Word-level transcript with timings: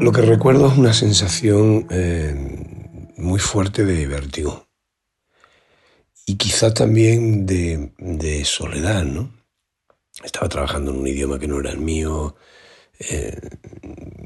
Lo 0.00 0.12
que 0.12 0.20
recuerdo 0.20 0.68
es 0.68 0.76
una 0.76 0.92
sensación 0.92 1.86
eh, 1.90 2.34
muy 3.16 3.40
fuerte 3.40 3.84
de 3.84 4.06
vértigo 4.06 4.68
y 6.26 6.36
quizá 6.36 6.74
también 6.74 7.46
de, 7.46 8.44
soledad, 8.44 9.04
¿no? 9.04 9.32
Estaba 10.22 10.48
trabajando 10.48 10.90
en 10.90 10.98
un 10.98 11.06
idioma 11.06 11.38
que 11.38 11.48
no 11.48 11.60
era 11.60 11.70
el 11.70 11.78
mío, 11.78 12.36
eh, 12.98 13.38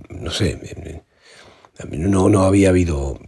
no 0.09 0.31
sé, 0.31 0.95
no, 1.89 2.29
no 2.29 2.43
había 2.43 2.71
habido 2.71 3.21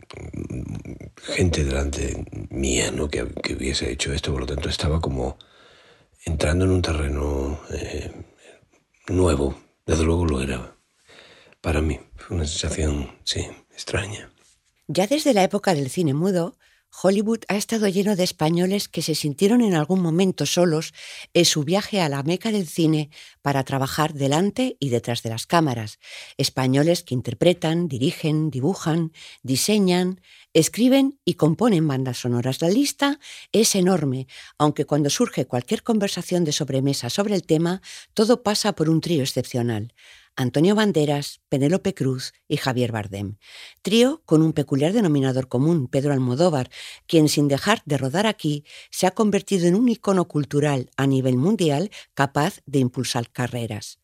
gente 1.23 1.65
delante 1.65 2.25
mía 2.51 2.91
¿no? 2.91 3.09
que, 3.09 3.27
que, 3.43 3.55
hubiese 3.55 3.91
hecho 3.91 4.13
esto, 4.13 4.33
por 4.33 4.41
lo 4.41 4.47
tanto 4.47 4.69
estaba 4.69 5.01
como 5.01 5.39
entrando 6.25 6.65
en 6.65 6.73
un 6.73 6.83
terreno 6.83 7.61
eh, 7.71 8.11
nuevo, 9.09 9.55
desde 9.87 10.05
luego 10.05 10.27
lo 10.27 10.41
era 10.41 10.72
para 11.63 11.81
mí, 11.81 11.99
fue 12.17 12.37
una 12.37 12.47
sensación, 12.47 13.13
sí, 13.25 13.47
extraña. 13.71 14.31
Ya 14.89 15.07
desde 15.07 15.33
la 15.33 15.45
época 15.45 15.75
del 15.75 15.89
cine 15.89 16.13
mudo, 16.13 16.59
Hollywood 17.03 17.45
ha 17.49 17.57
estado 17.57 17.89
lleno 17.89 18.17
de 18.17 18.25
españoles 18.25 18.89
que 18.89 19.01
se 19.01 19.15
sintieron 19.15 19.63
en 19.63 19.75
algún 19.75 20.03
momento 20.03 20.45
solos 20.45 20.93
en 21.33 21.45
su 21.47 21.65
viaje 21.65 22.03
a 22.03 22.09
la 22.09 22.23
meca 22.23 22.53
del 22.53 22.67
cine 22.67 23.11
para 23.41 23.65
trabajar 23.65 24.13
delante 24.13 24.77
y 24.79 24.91
detrás 24.91 25.23
de 25.23 25.31
las 25.31 25.47
cámaras. 25.47 25.99
Españoles 26.37 27.03
que 27.03 27.15
interpretan, 27.15 27.89
dirigen, 27.89 28.51
dibujan, 28.51 29.13
diseñan, 29.43 30.21
escriben 30.55 31.19
y 31.25 31.35
componen 31.35 31.87
bandas 31.89 32.19
sonoras. 32.19 32.61
La 32.61 32.69
lista 32.69 33.19
es 33.53 33.75
enorme, 33.75 34.27
aunque 34.59 34.85
cuando 34.85 35.11
surge 35.11 35.47
cualquier 35.47 35.83
conversación 35.83 36.45
de 36.45 36.53
sobremesa 36.53 37.11
sobre 37.11 37.35
el 37.35 37.45
tema, 37.45 37.83
todo 38.15 38.43
pasa 38.43 38.73
por 38.75 38.89
un 38.89 39.01
trío 39.01 39.23
excepcional. 39.23 39.95
Antonio 40.35 40.75
Banderas, 40.75 41.43
Penélope 41.51 41.95
Cruz 41.95 42.33
y 42.49 42.57
Javier 42.57 42.91
Bardem. 42.91 43.37
Trío 43.83 44.23
con 44.25 44.41
un 44.41 44.55
peculiar 44.55 44.95
denominador 44.95 45.49
común, 45.49 45.89
Pedro 45.89 46.13
Almodóvar, 46.15 46.71
quien 47.07 47.29
sin 47.29 47.49
dejar 47.49 47.83
de 47.85 47.99
rodar 47.99 48.27
aquí 48.27 48.65
se 48.91 49.07
ha 49.07 49.11
convertido 49.11 49.67
en 49.67 49.75
un 49.75 49.89
icono 49.89 50.29
cultural 50.29 50.91
a 50.97 51.07
nivel 51.07 51.37
mundial 51.37 51.91
capaz 52.15 52.61
de 52.65 52.79
impulsar 52.79 53.31
carreras. 53.31 53.99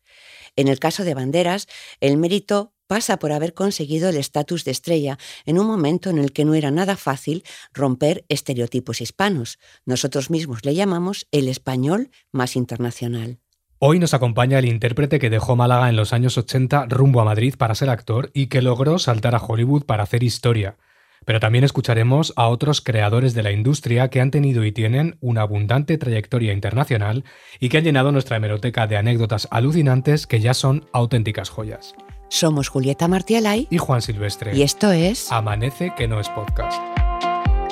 En 0.55 0.69
el 0.69 0.78
caso 0.78 1.05
de 1.05 1.15
Banderas, 1.15 1.67
el 2.00 2.19
mérito 2.19 2.75
pasa 2.89 3.20
por 3.20 3.31
haber 3.31 3.55
conseguido 3.55 4.08
el 4.08 4.17
estatus 4.17 4.64
de 4.64 4.72
estrella 4.72 5.19
en 5.47 5.61
un 5.61 5.69
momento 5.69 6.11
en 6.11 6.19
el 6.19 6.33
que 6.33 6.44
no 6.44 6.55
era 6.55 6.72
nada 6.72 6.97
fácil 6.97 7.44
romper 7.72 8.25
estereotipos 8.28 9.00
hispanos. 9.00 9.61
Nosotros 9.84 10.31
mismos 10.31 10.64
le 10.64 10.75
llamamos 10.75 11.28
el 11.31 11.47
español 11.47 12.11
más 12.33 12.56
internacional. 12.56 13.39
Hoy 13.78 14.00
nos 14.00 14.12
acompaña 14.12 14.59
el 14.59 14.64
intérprete 14.64 15.20
que 15.20 15.31
dejó 15.31 15.55
Málaga 15.55 15.89
en 15.89 15.94
los 15.94 16.12
años 16.12 16.36
80 16.36 16.86
rumbo 16.86 17.20
a 17.20 17.25
Madrid 17.25 17.55
para 17.56 17.77
ser 17.77 17.91
actor 17.91 18.33
y 18.34 18.48
que 18.48 18.61
logró 18.61 18.98
saltar 18.98 19.36
a 19.36 19.39
Hollywood 19.39 19.84
para 19.84 20.03
hacer 20.03 20.25
historia. 20.25 20.78
Pero 21.25 21.39
también 21.39 21.62
escucharemos 21.62 22.33
a 22.36 22.48
otros 22.48 22.81
creadores 22.81 23.34
de 23.34 23.42
la 23.42 23.53
industria 23.53 24.09
que 24.09 24.20
han 24.20 24.33
tenido 24.33 24.64
y 24.64 24.72
tienen 24.72 25.16
una 25.20 25.42
abundante 25.42 25.97
trayectoria 25.98 26.53
internacional 26.53 27.25
y 27.61 27.69
que 27.69 27.78
han 27.78 27.84
llenado 27.84 28.11
nuestra 28.11 28.39
hemeroteca 28.39 28.86
de 28.86 28.97
anécdotas 28.97 29.47
alucinantes 29.50 30.27
que 30.27 30.41
ya 30.41 30.55
son 30.55 30.86
auténticas 30.92 31.50
joyas. 31.50 31.94
Somos 32.29 32.69
Julieta 32.69 33.09
Martialay 33.09 33.67
y 33.71 33.79
Juan 33.79 34.03
Silvestre. 34.03 34.57
Y 34.57 34.62
esto 34.62 34.93
es 34.93 35.33
Amanece 35.33 35.93
que 35.97 36.09
no 36.09 36.21
es 36.21 36.29
podcast. 36.29 36.81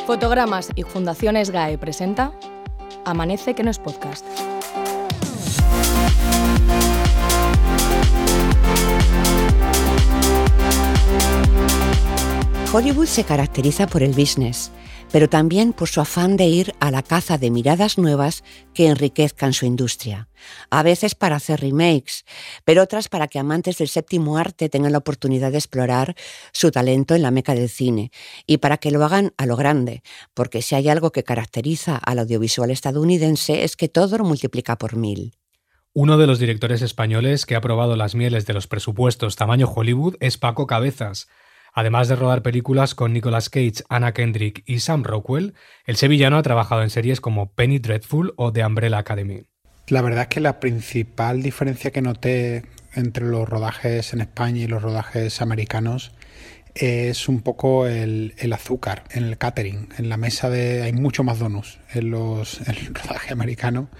Fotogramas 0.07 0.71
y 0.75 0.83
Fundaciones 0.83 1.51
GAE 1.51 1.79
presenta 1.79 2.33
Amanece 3.05 3.55
que 3.55 3.63
no 3.63 3.71
es 3.71 3.79
podcast. 3.79 4.25
Hollywood 12.73 13.07
se 13.07 13.25
caracteriza 13.25 13.87
por 13.87 14.03
el 14.03 14.13
business, 14.13 14.71
pero 15.13 15.29
también 15.29 15.73
por 15.73 15.89
su 15.89 16.01
afán 16.01 16.37
de 16.37 16.47
ir 16.47 16.75
a 16.81 16.91
la 16.91 17.03
caza 17.03 17.39
de 17.39 17.51
miradas 17.51 17.99
nuevas 17.99 18.45
que 18.75 18.89
enriquezcan 18.89 19.53
su 19.53 19.67
industria. 19.67 20.29
A 20.71 20.83
veces 20.83 21.15
para 21.15 21.37
hacer 21.37 21.61
remakes, 21.61 22.25
pero 22.65 22.83
otras 22.83 23.09
para 23.09 23.29
que 23.29 23.39
amantes 23.39 23.79
del 23.79 23.89
séptimo 23.89 24.39
arte 24.39 24.69
tengan 24.69 24.93
la 24.93 24.99
oportunidad 24.99 25.53
de 25.53 25.59
explorar 25.59 26.15
su 26.53 26.71
talento 26.71 27.15
en 27.15 27.23
la 27.23 27.31
meca 27.31 27.55
del 27.55 27.69
cine 27.69 28.11
y 28.47 28.59
para 28.59 28.79
que 28.79 28.91
lo 28.91 29.05
hagan 29.05 29.33
a 29.37 29.47
lo 29.47 29.57
grande, 29.57 30.03
porque 30.35 30.63
si 30.63 30.75
hay 30.75 30.89
algo 30.89 31.13
que 31.13 31.25
caracteriza 31.25 31.97
al 31.97 32.19
audiovisual 32.19 32.71
estadounidense 32.71 33.65
es 33.65 33.77
que 33.77 33.89
todo 33.89 34.19
lo 34.19 34.25
multiplica 34.25 34.77
por 34.77 34.97
mil. 34.97 35.33
Uno 35.99 36.19
de 36.19 36.27
los 36.27 36.39
directores 36.39 36.83
españoles 36.83 37.47
que 37.47 37.57
ha 37.57 37.63
probado 37.63 37.97
las 37.97 38.15
mieles 38.15 38.45
de 38.45 38.53
los 38.53 38.67
presupuestos 38.67 39.35
tamaño 39.35 39.67
Hollywood 39.67 40.17
es 40.21 40.37
Paco 40.37 40.67
Cabezas, 40.67 41.27
Además 41.79 42.09
de 42.09 42.17
rodar 42.17 42.41
películas 42.41 42.95
con 42.95 43.13
Nicolas 43.13 43.51
Cage, 43.51 43.85
Anna 43.91 44.13
Kendrick 44.15 44.63
y 44.65 44.81
Sam 44.81 45.05
Rockwell, 45.05 45.53
el 45.85 45.97
sevillano 45.97 46.39
ha 46.39 46.43
trabajado 46.43 46.83
en 46.83 46.89
series 46.89 47.21
como 47.21 47.53
Penny 47.53 47.79
Dreadful 47.79 48.33
o 48.37 48.51
The 48.51 48.65
Umbrella 48.65 48.97
Academy. 48.97 49.43
La 49.89 50.01
verdad 50.01 50.23
es 50.23 50.29
que 50.29 50.41
la 50.41 50.59
principal 50.59 51.43
diferencia 51.43 51.91
que 51.91 52.01
noté 52.01 52.65
entre 52.95 53.27
los 53.27 53.47
rodajes 53.47 54.15
en 54.15 54.23
España 54.23 54.63
y 54.63 54.67
los 54.69 54.81
rodajes 54.81 55.43
americanos 55.43 56.13
es 56.75 57.29
un 57.29 57.43
poco 57.43 57.87
el, 57.87 58.33
azúcar 58.55 59.05
en 59.11 59.25
el 59.25 59.37
catering. 59.37 59.91
En 59.99 60.09
la 60.09 60.17
mesa 60.17 60.49
de 60.49 60.83
hay 60.83 60.95
mucho 60.95 61.25
más 61.25 61.39
donuts 61.39 61.79
en 61.93 62.11
los 62.11 62.59
en 62.63 62.75
el 62.75 62.95
rodaje 62.95 63.35
americano 63.35 63.91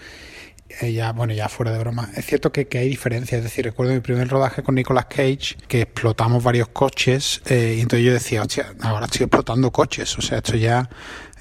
eh, 0.69 1.13
bueno, 1.15 1.33
ya 1.33 1.49
fuera 1.49 1.73
de 1.73 1.79
broma, 1.79 2.11
es 2.17 2.27
cierto 2.27 2.53
que, 2.53 2.69
hay 2.73 2.89
diferencias. 2.89 3.39
Es 3.39 3.45
decir, 3.45 3.65
recuerdo 3.65 3.93
mi 3.93 4.01
primer 4.01 4.29
rodaje 4.29 4.63
con 4.63 4.75
Nicolas 4.75 5.07
Cage, 5.07 5.57
que 5.69 5.83
explotamos 5.83 6.43
varios 6.43 6.69
coches, 6.69 7.41
eh, 7.47 7.75
y 7.79 7.81
entonces 7.81 8.07
yo 8.07 8.13
decía, 8.13 8.43
hostia, 8.43 8.75
ahora 8.83 9.07
estoy 9.07 9.25
explotando 9.25 9.71
coches, 9.71 10.17
o 10.19 10.23
sea, 10.23 10.39
esto 10.39 10.57
ya 10.57 10.89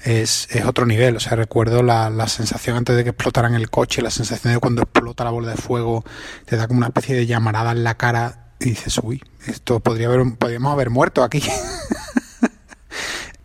es, 0.04 0.48
otro 0.64 0.86
nivel. 0.86 1.16
O 1.16 1.20
sea, 1.20 1.36
recuerdo 1.36 1.82
la, 1.82 2.10
la, 2.10 2.28
sensación 2.28 2.76
antes 2.76 2.96
de 2.96 3.04
que 3.04 3.10
explotaran 3.10 3.54
el 3.54 3.70
coche, 3.70 4.02
la 4.02 4.10
sensación 4.10 4.54
de 4.54 4.60
cuando 4.60 4.82
explota 4.82 5.24
la 5.24 5.30
bola 5.30 5.50
de 5.50 5.56
fuego, 5.56 6.04
te 6.44 6.56
da 6.56 6.68
como 6.68 6.78
una 6.78 6.88
especie 6.88 7.14
de 7.16 7.26
llamarada 7.26 7.72
en 7.72 7.84
la 7.84 7.96
cara 7.96 8.52
y 8.60 8.70
dices, 8.70 8.98
uy, 9.02 9.22
esto 9.46 9.80
podría 9.80 10.08
haber, 10.08 10.36
podríamos 10.38 10.72
haber 10.72 10.90
muerto 10.90 11.22
aquí. 11.22 11.42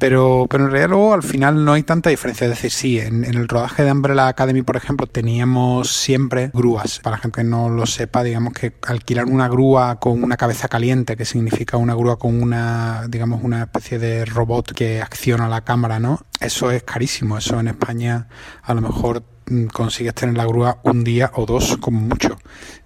Pero, 0.02 0.48
pero 0.50 0.66
en 0.66 0.72
realidad 0.72 0.90
luego 0.90 1.14
al 1.14 1.22
final 1.22 1.64
no 1.64 1.74
hay 1.74 1.84
tanta 1.84 2.10
diferencia. 2.10 2.46
Es 2.46 2.54
decir, 2.54 2.72
sí, 2.72 3.00
en, 3.00 3.24
el 3.24 3.48
rodaje 3.48 3.84
de 3.84 3.92
Umbrella 3.92 4.28
Academy, 4.30 4.64
por 4.64 4.76
ejemplo, 4.76 5.06
teníamos 5.06 5.94
siempre 5.96 6.50
grúas. 6.56 7.00
Para 7.02 7.20
gente 7.20 7.42
que 7.42 7.44
no 7.48 7.70
lo 7.70 7.86
sepa, 7.86 8.24
digamos 8.24 8.54
que 8.54 8.74
alquilar 8.88 9.26
una 9.26 9.48
grúa 9.48 10.00
con 10.00 10.24
una 10.24 10.38
cabeza 10.38 10.68
caliente, 10.70 11.16
que 11.16 11.24
significa 11.24 11.78
una 11.78 11.94
grúa 11.94 12.18
con 12.18 12.42
una, 12.42 13.06
digamos, 13.10 13.44
una 13.44 13.62
especie 13.62 14.00
de 14.00 14.26
robot 14.26 14.72
que 14.72 15.04
acciona 15.04 15.48
la 15.48 15.62
cámara, 15.62 16.00
¿no? 16.00 16.26
Eso 16.40 16.72
es 16.72 16.82
carísimo. 16.82 17.38
Eso 17.38 17.60
en 17.60 17.68
España 17.68 18.28
a 18.64 18.74
lo 18.74 18.82
mejor 18.82 19.22
consigues 19.74 20.14
tener 20.14 20.36
la 20.38 20.46
grúa 20.46 20.80
un 20.84 21.04
día 21.04 21.32
o 21.36 21.46
dos 21.46 21.78
como 21.78 22.00
mucho. 22.00 22.38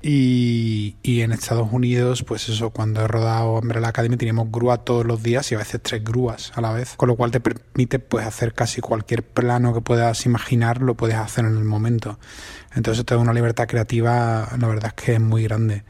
Y, 0.02 0.96
en 1.04 1.32
Estados 1.32 1.70
Unidos, 1.72 2.24
pues 2.24 2.50
eso, 2.50 2.70
cuando 2.70 3.02
he 3.02 3.08
rodado 3.08 3.60
Umbrella 3.60 3.88
Academy 3.88 4.18
teníamos 4.18 4.52
grúa 4.52 4.78
todos 4.78 5.06
los 5.06 5.24
días 5.24 5.52
y 5.52 5.56
a 5.56 5.60
veces 5.60 5.82
tres 5.82 6.04
grúas 6.04 6.52
a 6.56 6.62
la 6.62 6.72
vez, 6.72 6.96
con 6.96 7.10
lo 7.10 7.16
cual 7.16 7.32
te 7.32 7.40
permite 7.40 8.00
pues 8.00 8.26
hacer 8.26 8.54
casi 8.54 8.82
cualquier 8.82 9.24
plano 9.24 9.74
que 9.74 9.82
puedas 9.82 10.26
imaginar, 10.26 10.82
lo 10.82 10.96
puedes 10.96 11.16
hacer 11.16 11.46
en 11.46 11.58
el 11.58 11.64
momento. 11.64 12.20
Entonces 12.76 13.06
te 13.06 13.16
da 13.16 13.22
una 13.22 13.34
libertad 13.34 13.68
creativa, 13.68 14.50
la 14.60 14.68
verdad 14.68 14.94
es 14.96 15.04
que 15.04 15.14
es 15.14 15.22
muy 15.22 15.44
grande. 15.44 15.84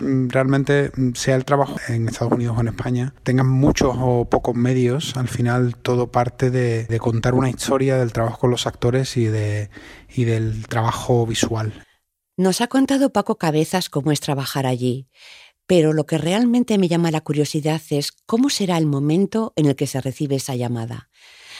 Mm, 0.00 0.28
realmente, 0.28 0.92
mm, 0.94 1.12
sea 1.14 1.36
el 1.36 1.44
trabajo 1.44 1.76
en 1.88 2.08
Estados 2.08 2.32
Unidos 2.34 2.56
o 2.58 2.60
en 2.60 2.68
España, 2.68 3.14
tengan 3.22 3.48
muchos 3.48 3.96
o 3.98 4.26
pocos 4.28 4.54
medios, 4.54 5.16
al 5.16 5.28
final 5.28 5.76
todo 5.76 6.12
parte 6.12 6.50
de, 6.50 6.84
de 6.84 6.98
contar 6.98 7.34
una 7.34 7.48
historia 7.48 7.96
del 7.96 8.12
trabajo 8.12 8.38
con 8.38 8.50
los 8.50 8.66
actores 8.66 9.16
y, 9.16 9.24
de, 9.24 9.70
y 10.14 10.24
del 10.24 10.66
trabajo 10.68 11.26
visual. 11.26 11.84
Nos 12.36 12.60
ha 12.60 12.66
contado 12.66 13.12
Paco 13.12 13.38
Cabezas 13.38 13.88
cómo 13.88 14.12
es 14.12 14.20
trabajar 14.20 14.66
allí, 14.66 15.08
pero 15.66 15.92
lo 15.92 16.06
que 16.06 16.18
realmente 16.18 16.78
me 16.78 16.88
llama 16.88 17.10
la 17.10 17.22
curiosidad 17.22 17.80
es 17.90 18.12
cómo 18.26 18.50
será 18.50 18.76
el 18.76 18.86
momento 18.86 19.52
en 19.56 19.66
el 19.66 19.74
que 19.74 19.86
se 19.86 20.00
recibe 20.00 20.36
esa 20.36 20.54
llamada. 20.54 21.08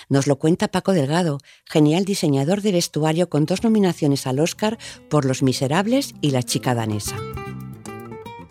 Nos 0.08 0.26
lo 0.26 0.36
cuenta 0.36 0.68
Paco 0.68 0.92
Delgado, 0.92 1.38
genial 1.64 2.04
diseñador 2.04 2.62
de 2.62 2.72
vestuario 2.72 3.28
con 3.28 3.46
dos 3.46 3.62
nominaciones 3.64 4.26
al 4.26 4.38
Oscar 4.38 4.78
por 5.10 5.24
Los 5.24 5.42
Miserables 5.42 6.14
y 6.20 6.30
La 6.30 6.42
chica 6.42 6.74
danesa. 6.74 7.16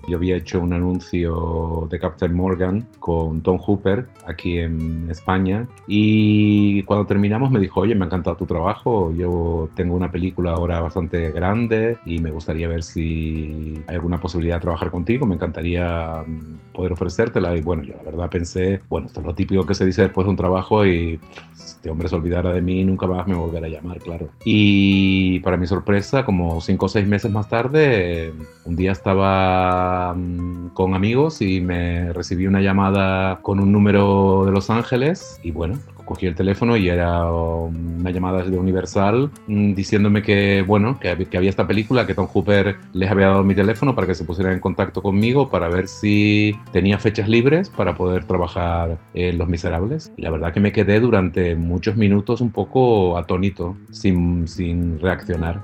Yo 0.07 0.17
había 0.17 0.35
hecho 0.35 0.59
un 0.59 0.73
anuncio 0.73 1.87
de 1.89 1.99
Captain 1.99 2.33
Morgan 2.33 2.87
con 2.99 3.41
Tom 3.41 3.57
Hooper 3.57 4.07
aquí 4.25 4.59
en 4.59 5.07
España 5.09 5.67
y 5.87 6.83
cuando 6.83 7.05
terminamos 7.05 7.51
me 7.51 7.59
dijo, 7.59 7.81
oye, 7.81 7.95
me 7.95 8.03
ha 8.03 8.07
encantado 8.07 8.35
tu 8.35 8.45
trabajo, 8.45 9.11
yo 9.11 9.69
tengo 9.75 9.95
una 9.95 10.11
película 10.11 10.51
ahora 10.51 10.81
bastante 10.81 11.31
grande 11.31 11.97
y 12.05 12.19
me 12.19 12.31
gustaría 12.31 12.67
ver 12.67 12.83
si 12.83 13.83
hay 13.87 13.95
alguna 13.95 14.19
posibilidad 14.19 14.55
de 14.55 14.61
trabajar 14.61 14.91
contigo, 14.91 15.25
me 15.25 15.35
encantaría 15.35 16.23
mm, 16.25 16.73
poder 16.73 16.93
ofrecértela 16.93 17.55
y 17.55 17.61
bueno, 17.61 17.83
yo 17.83 17.93
la 17.95 18.03
verdad 18.03 18.29
pensé, 18.29 18.81
bueno, 18.89 19.07
esto 19.07 19.21
es 19.21 19.25
lo 19.25 19.33
típico 19.33 19.65
que 19.65 19.73
se 19.73 19.85
dice 19.85 20.03
después 20.03 20.25
de 20.25 20.31
un 20.31 20.37
trabajo 20.37 20.85
y 20.85 21.19
este 21.53 21.89
hombre 21.89 22.07
se 22.09 22.15
olvidara 22.15 22.51
de 22.51 22.61
mí 22.61 22.81
y 22.81 22.85
nunca 22.85 23.07
más 23.07 23.27
me 23.27 23.35
volverá 23.35 23.67
a 23.67 23.69
llamar, 23.69 23.99
claro. 23.99 24.29
Y 24.43 25.39
para 25.39 25.57
mi 25.57 25.67
sorpresa, 25.67 26.25
como 26.25 26.61
cinco 26.61 26.85
o 26.87 26.89
seis 26.89 27.07
meses 27.07 27.31
más 27.31 27.49
tarde, 27.49 28.33
un 28.65 28.75
día 28.75 28.91
estaba 28.91 29.94
Mm, 30.15 30.69
con 30.73 30.93
amigos 30.93 31.41
y 31.41 31.61
me 31.61 32.11
recibí 32.13 32.47
una 32.47 32.61
llamada 32.61 33.39
con 33.41 33.59
un 33.59 33.71
número 33.71 34.43
de 34.45 34.51
Los 34.51 34.69
Ángeles 34.69 35.39
y 35.43 35.51
bueno, 35.51 35.77
cogí 36.05 36.27
el 36.27 36.35
teléfono 36.35 36.77
y 36.77 36.87
era 36.87 37.29
una 37.31 38.11
llamada 38.11 38.43
de 38.43 38.57
Universal 38.57 39.31
mm, 39.47 39.73
diciéndome 39.73 40.21
que, 40.21 40.63
bueno, 40.65 40.99
que, 40.99 41.09
había 41.09 41.49
esta 41.49 41.67
película, 41.67 42.05
que 42.05 42.13
Tom 42.13 42.27
Hooper 42.27 42.77
les 42.93 43.09
había 43.09 43.27
dado 43.27 43.43
mi 43.43 43.55
teléfono 43.55 43.95
para 43.95 44.07
que 44.07 44.15
se 44.15 44.23
pusieran 44.23 44.53
en 44.53 44.59
contacto 44.59 45.01
conmigo 45.01 45.49
para 45.49 45.67
ver 45.67 45.87
si 45.87 46.55
tenía 46.71 46.99
fechas 46.99 47.27
libres 47.27 47.69
para 47.69 47.95
poder 47.95 48.25
trabajar 48.25 48.97
en 49.13 49.37
Los 49.37 49.47
Miserables. 49.47 50.11
Y 50.17 50.21
la 50.21 50.29
verdad 50.29 50.53
que 50.53 50.59
me 50.59 50.71
quedé 50.71 50.99
durante 50.99 51.55
muchos 51.55 51.97
minutos 51.97 52.41
un 52.41 52.51
poco 52.51 53.17
atónito, 53.17 53.75
sin, 53.91 54.47
sin 54.47 54.99
reaccionar. 54.99 55.59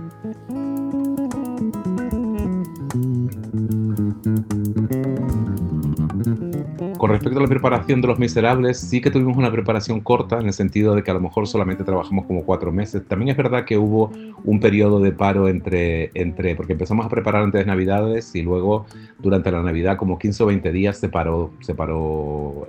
Con 7.02 7.10
respecto 7.10 7.40
a 7.40 7.42
la 7.42 7.48
preparación 7.48 8.00
de 8.00 8.08
Los 8.08 8.20
Miserables, 8.20 8.80
sí 8.80 9.02
que 9.02 9.10
tuvimos 9.10 9.36
una 9.36 9.52
preparación 9.52 10.02
corta 10.02 10.40
en 10.40 10.46
el 10.46 10.54
sentido 10.54 10.94
de 10.94 11.02
que 11.02 11.10
a 11.10 11.16
lo 11.16 11.20
mejor 11.20 11.48
solamente 11.48 11.84
trabajamos 11.84 12.28
como 12.28 12.46
cuatro 12.46 12.72
meses. 12.72 13.04
También 13.08 13.30
es 13.30 13.38
verdad 13.38 13.66
que 13.66 13.76
hubo 13.76 14.12
un 14.44 14.60
periodo 14.60 15.00
de 15.00 15.12
paro 15.12 15.48
entre, 15.48 16.12
entre 16.14 16.56
porque 16.56 16.74
empezamos 16.74 17.04
a 17.04 17.10
preparar 17.10 17.42
antes 17.42 17.62
de 17.62 17.66
Navidades 17.66 18.36
y 18.36 18.44
luego 18.44 18.86
durante 19.18 19.52
la 19.52 19.64
Navidad 19.64 19.98
como 19.98 20.20
15 20.20 20.44
o 20.44 20.46
20 20.46 20.72
días 20.72 21.00
se 21.00 21.10
paró, 21.10 21.50
se 21.62 21.74
paró 21.74 22.68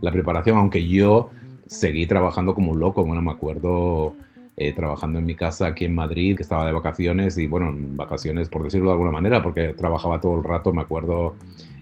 la 0.00 0.12
preparación, 0.12 0.56
aunque 0.56 0.88
yo 0.88 1.28
seguí 1.66 2.06
trabajando 2.06 2.54
como 2.54 2.72
un 2.72 2.80
loco, 2.80 3.04
bueno, 3.04 3.20
me 3.20 3.32
acuerdo... 3.32 4.14
Eh, 4.54 4.74
trabajando 4.74 5.18
en 5.18 5.24
mi 5.24 5.34
casa 5.34 5.68
aquí 5.68 5.86
en 5.86 5.94
Madrid, 5.94 6.36
que 6.36 6.42
estaba 6.42 6.66
de 6.66 6.72
vacaciones 6.72 7.38
y 7.38 7.46
bueno, 7.46 7.74
vacaciones 7.74 8.50
por 8.50 8.62
decirlo 8.62 8.88
de 8.88 8.92
alguna 8.92 9.10
manera, 9.10 9.42
porque 9.42 9.72
trabajaba 9.72 10.20
todo 10.20 10.36
el 10.36 10.44
rato, 10.44 10.74
me 10.74 10.82
acuerdo 10.82 11.36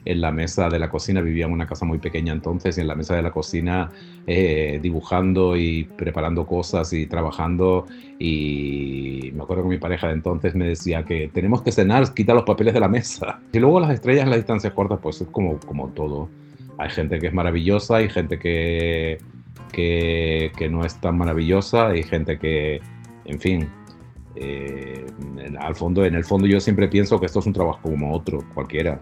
en 0.04 0.20
la 0.20 0.32
mesa 0.32 0.68
de 0.68 0.78
la 0.78 0.88
cocina, 0.88 1.20
vivía 1.20 1.46
en 1.46 1.52
una 1.52 1.66
casa 1.66 1.84
muy 1.84 1.98
pequeña 1.98 2.32
entonces, 2.32 2.78
y 2.78 2.80
en 2.80 2.88
la 2.88 2.94
mesa 2.94 3.14
de 3.14 3.22
la 3.22 3.30
cocina 3.30 3.90
eh, 4.26 4.78
dibujando 4.82 5.56
y 5.56 5.84
preparando 5.84 6.46
cosas 6.46 6.92
y 6.92 7.06
trabajando. 7.06 7.86
Y 8.18 9.30
me 9.34 9.42
acuerdo 9.42 9.64
que 9.64 9.68
mi 9.70 9.78
pareja 9.78 10.08
de 10.08 10.14
entonces 10.14 10.54
me 10.54 10.66
decía 10.66 11.04
que 11.04 11.30
tenemos 11.32 11.62
que 11.62 11.72
cenar, 11.72 12.12
quita 12.14 12.34
los 12.34 12.44
papeles 12.44 12.74
de 12.74 12.80
la 12.80 12.88
mesa. 12.88 13.40
Y 13.52 13.58
luego 13.58 13.80
las 13.80 13.90
estrellas 13.90 14.24
en 14.24 14.30
las 14.30 14.38
distancias 14.38 14.72
cortas, 14.72 15.00
pues 15.02 15.20
es 15.20 15.28
como, 15.28 15.58
como 15.60 15.88
todo. 15.88 16.28
Hay 16.78 16.88
gente 16.90 17.18
que 17.18 17.26
es 17.26 17.32
maravillosa, 17.32 17.96
hay 17.96 18.08
gente 18.08 18.38
que, 18.38 19.18
que, 19.72 20.52
que 20.56 20.68
no 20.68 20.84
es 20.84 20.98
tan 21.00 21.18
maravillosa, 21.18 21.88
hay 21.88 22.04
gente 22.04 22.38
que, 22.38 22.80
en 23.26 23.40
fin, 23.40 23.68
eh, 24.36 25.04
al 25.58 25.74
fondo, 25.74 26.04
en 26.04 26.14
el 26.14 26.24
fondo 26.24 26.46
yo 26.46 26.60
siempre 26.60 26.88
pienso 26.88 27.18
que 27.20 27.26
esto 27.26 27.40
es 27.40 27.46
un 27.46 27.52
trabajo 27.52 27.80
como 27.82 28.14
otro, 28.14 28.42
cualquiera 28.54 29.00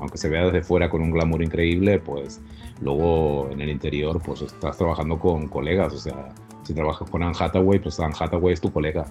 aunque 0.00 0.18
se 0.18 0.28
vea 0.28 0.44
desde 0.44 0.62
fuera 0.62 0.88
con 0.88 1.02
un 1.02 1.10
glamour 1.10 1.42
increíble, 1.42 1.98
pues 1.98 2.40
luego 2.80 3.48
en 3.50 3.60
el 3.60 3.70
interior 3.70 4.20
pues 4.24 4.42
estás 4.42 4.76
trabajando 4.76 5.18
con 5.18 5.48
colegas, 5.48 5.92
o 5.92 5.98
sea, 5.98 6.34
si 6.64 6.74
trabajas 6.74 7.08
con 7.10 7.22
Anne 7.22 7.36
Hathaway, 7.38 7.78
pues 7.78 8.00
Anne 8.00 8.14
Hathaway 8.18 8.54
es 8.54 8.60
tu 8.60 8.72
colega, 8.72 9.06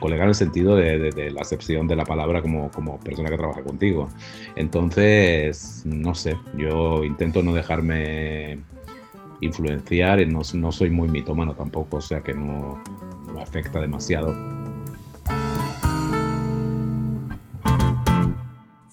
colega 0.00 0.22
en 0.22 0.28
el 0.30 0.34
sentido 0.34 0.76
de, 0.76 1.30
la 1.30 1.40
acepción 1.40 1.88
de 1.88 1.96
la 1.96 2.04
palabra 2.04 2.40
como, 2.40 2.70
como 2.70 2.98
persona 3.00 3.28
que 3.28 3.36
trabaja 3.36 3.62
contigo. 3.62 4.08
Entonces, 4.54 5.82
no 5.84 6.14
sé, 6.14 6.36
yo 6.56 7.04
intento 7.04 7.42
no 7.42 7.52
dejarme 7.52 8.58
influenciar, 9.40 10.26
no, 10.28 10.40
no 10.54 10.72
soy 10.72 10.90
muy 10.90 11.08
mitómano 11.08 11.54
tampoco, 11.54 11.98
o 11.98 12.00
sea 12.00 12.20
que 12.20 12.32
no, 12.32 12.82
no 13.32 13.40
afecta 13.40 13.80
demasiado. 13.80 14.34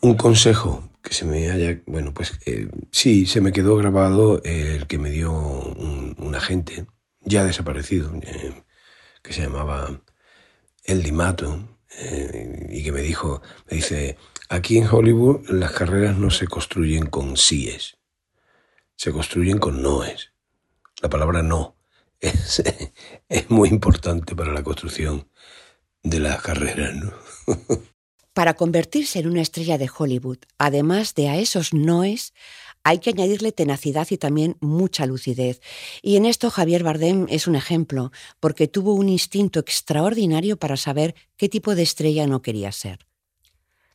Un 0.01 0.15
consejo 0.17 0.83
se 1.13 1.25
me 1.25 1.51
haya... 1.51 1.81
Bueno, 1.85 2.13
pues 2.13 2.39
eh, 2.45 2.67
sí, 2.91 3.25
se 3.25 3.41
me 3.41 3.51
quedó 3.51 3.75
grabado 3.77 4.41
el 4.43 4.87
que 4.87 4.97
me 4.97 5.09
dio 5.09 5.31
un, 5.31 6.33
agente, 6.35 6.87
ya 7.21 7.45
desaparecido, 7.45 8.11
eh, 8.23 8.63
que 9.21 9.33
se 9.33 9.43
llamaba 9.43 10.01
El 10.83 11.03
Dimato, 11.03 11.77
eh, 11.99 12.67
y 12.71 12.83
que 12.83 12.91
me 12.91 13.01
dijo, 13.01 13.41
me 13.69 13.77
dice, 13.77 14.17
aquí 14.49 14.77
en 14.77 14.87
Hollywood 14.87 15.47
las 15.49 15.71
carreras 15.71 16.17
no 16.17 16.31
se 16.31 16.47
construyen 16.47 17.05
con 17.05 17.37
síes, 17.37 17.97
se 18.95 19.11
construyen 19.11 19.59
con 19.59 19.81
noes. 19.81 20.33
La 21.01 21.09
palabra 21.09 21.43
no 21.43 21.75
es, 22.19 22.63
es 23.29 23.49
muy 23.51 23.69
importante 23.69 24.35
para 24.35 24.53
la 24.53 24.63
construcción 24.63 25.29
de 26.01 26.19
las 26.19 26.41
carreras, 26.41 26.95
¿no? 26.95 27.13
Para 28.33 28.55
convertirse 28.55 29.19
en 29.19 29.27
una 29.27 29.41
estrella 29.41 29.77
de 29.77 29.89
Hollywood, 29.95 30.39
además 30.57 31.13
de 31.13 31.29
a 31.29 31.37
esos 31.37 31.71
noes, 31.71 32.33
hay 32.83 32.97
que 32.97 33.11
añadirle 33.11 33.51
tenacidad 33.51 34.07
y 34.09 34.17
también 34.17 34.57
mucha 34.59 35.05
lucidez. 35.05 35.61
Y 36.01 36.17
en 36.17 36.25
esto 36.25 36.49
Javier 36.49 36.83
Bardem 36.83 37.27
es 37.29 37.47
un 37.47 37.55
ejemplo, 37.55 38.11
porque 38.39 38.67
tuvo 38.67 38.95
un 38.95 39.07
instinto 39.07 39.59
extraordinario 39.59 40.57
para 40.57 40.77
saber 40.77 41.13
qué 41.37 41.47
tipo 41.47 41.75
de 41.75 41.83
estrella 41.83 42.25
no 42.25 42.41
quería 42.41 42.71
ser. 42.71 43.05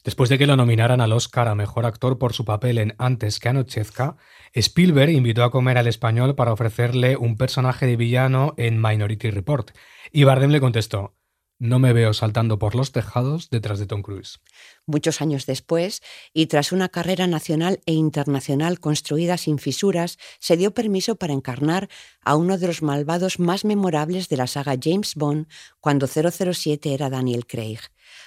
Después 0.04 0.30
de 0.30 0.38
que 0.38 0.46
lo 0.46 0.56
nominaran 0.56 1.00
al 1.00 1.12
Oscar 1.12 1.48
a 1.48 1.56
Mejor 1.56 1.84
Actor 1.84 2.18
por 2.18 2.32
su 2.32 2.44
papel 2.44 2.78
en 2.78 2.94
Antes 2.96 3.40
que 3.40 3.48
anochezca, 3.48 4.16
Spielberg 4.54 5.10
invitó 5.10 5.42
a 5.42 5.50
comer 5.50 5.76
al 5.76 5.88
español 5.88 6.36
para 6.36 6.52
ofrecerle 6.52 7.16
un 7.16 7.36
personaje 7.36 7.86
de 7.86 7.96
villano 7.96 8.54
en 8.56 8.80
Minority 8.80 9.30
Report, 9.30 9.72
y 10.12 10.22
Bardem 10.22 10.50
le 10.50 10.60
contestó, 10.60 11.17
no 11.58 11.78
me 11.78 11.92
veo 11.92 12.12
saltando 12.12 12.58
por 12.58 12.74
los 12.74 12.92
tejados 12.92 13.50
detrás 13.50 13.78
de 13.78 13.86
Tom 13.86 14.02
Cruise. 14.02 14.40
Muchos 14.86 15.20
años 15.20 15.46
después, 15.46 16.02
y 16.32 16.46
tras 16.46 16.72
una 16.72 16.88
carrera 16.88 17.26
nacional 17.26 17.80
e 17.86 17.92
internacional 17.92 18.80
construida 18.80 19.36
sin 19.36 19.58
fisuras, 19.58 20.18
se 20.38 20.56
dio 20.56 20.72
permiso 20.72 21.16
para 21.16 21.32
encarnar 21.32 21.88
a 22.20 22.36
uno 22.36 22.58
de 22.58 22.68
los 22.68 22.82
malvados 22.82 23.38
más 23.38 23.64
memorables 23.64 24.28
de 24.28 24.36
la 24.36 24.46
saga 24.46 24.76
James 24.80 25.14
Bond 25.14 25.48
cuando 25.80 26.06
007 26.06 26.94
era 26.94 27.10
Daniel 27.10 27.46
Craig. 27.46 27.80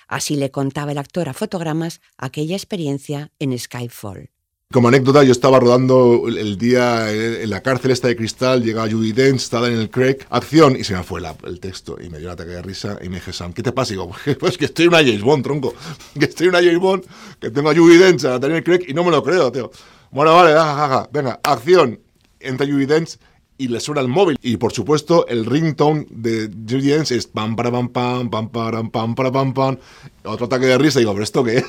Así 0.07 0.36
le 0.36 0.51
contaba 0.51 0.92
el 0.92 0.98
actor 0.98 1.30
a 1.30 1.33
fotogramas 1.33 2.01
aquella 2.18 2.56
experiencia 2.56 3.31
en 3.39 3.57
Skyfall. 3.57 4.30
Como 4.71 4.88
anécdota, 4.88 5.23
yo 5.23 5.33
estaba 5.33 5.59
rodando 5.59 6.27
el 6.27 6.57
día 6.57 7.12
en 7.12 7.50
la 7.50 7.62
cárcel 7.62 7.91
esta 7.91 8.07
de 8.07 8.15
cristal, 8.15 8.63
llega 8.63 8.89
Judy 8.89 9.12
Dench, 9.12 9.41
está 9.41 9.68
en 9.68 9.77
el 9.77 9.89
Craig, 9.89 10.19
acción, 10.29 10.77
y 10.77 10.85
se 10.85 10.94
me 10.95 11.03
fue 11.03 11.19
la, 11.19 11.35
el 11.45 11.59
texto. 11.59 11.97
Y 12.01 12.09
me 12.09 12.19
dio 12.19 12.27
un 12.27 12.33
ataque 12.33 12.51
de 12.51 12.62
risa 12.62 12.97
y 13.01 13.09
me 13.09 13.15
dije, 13.15 13.33
Sam, 13.33 13.51
¿qué 13.51 13.63
te 13.63 13.73
pasa? 13.73 13.91
Y 13.91 13.97
digo, 13.97 14.09
pues 14.12 14.23
que 14.23 14.35
pues 14.35 14.57
estoy 14.62 14.85
en 14.85 14.89
una 14.89 15.00
James 15.00 15.21
Bond, 15.21 15.44
tronco. 15.44 15.73
Que 16.18 16.25
estoy 16.25 16.47
en 16.47 16.56
una 16.56 16.63
James 16.63 16.79
Bond, 16.79 17.03
que 17.39 17.50
tengo 17.50 17.69
a 17.69 17.75
Judy 17.75 17.97
Dench, 17.97 18.23
a 18.23 18.39
Daniel 18.39 18.63
Craig, 18.63 18.85
y 18.88 18.94
no 18.94 19.03
me 19.03 19.12
lo 19.12 19.21
creo, 19.21 19.51
tío. 19.51 19.71
Bueno, 20.09 20.35
vale, 20.35 20.53
jajaja, 20.53 21.09
venga, 21.11 21.40
acción. 21.44 21.99
Entra 22.40 22.66
Judy 22.66 22.85
Dench 22.85 23.18
y 23.57 23.68
le 23.68 23.80
suena 23.81 23.99
el 23.99 24.07
móvil. 24.07 24.37
Y 24.42 24.56
por 24.56 24.71
supuesto, 24.71 25.28
el 25.28 25.45
ringtone 25.45 26.07
de 26.09 26.49
Judy 26.49 26.92
Dench 26.92 27.11
es 27.11 27.28
pam, 27.28 27.57
para, 27.57 27.71
pam, 27.71 27.90
pam, 27.90 28.30
pam, 28.30 28.49
para, 28.49 28.83
pam, 28.83 29.16
para, 29.16 29.31
pam, 29.31 29.54
pam. 29.54 29.78
Otro 30.23 30.45
ataque 30.45 30.66
de 30.66 30.78
risa 30.78 30.99
y 30.99 31.01
digo, 31.01 31.11
¿pero 31.11 31.23
esto 31.23 31.44
qué 31.44 31.57
es? 31.57 31.66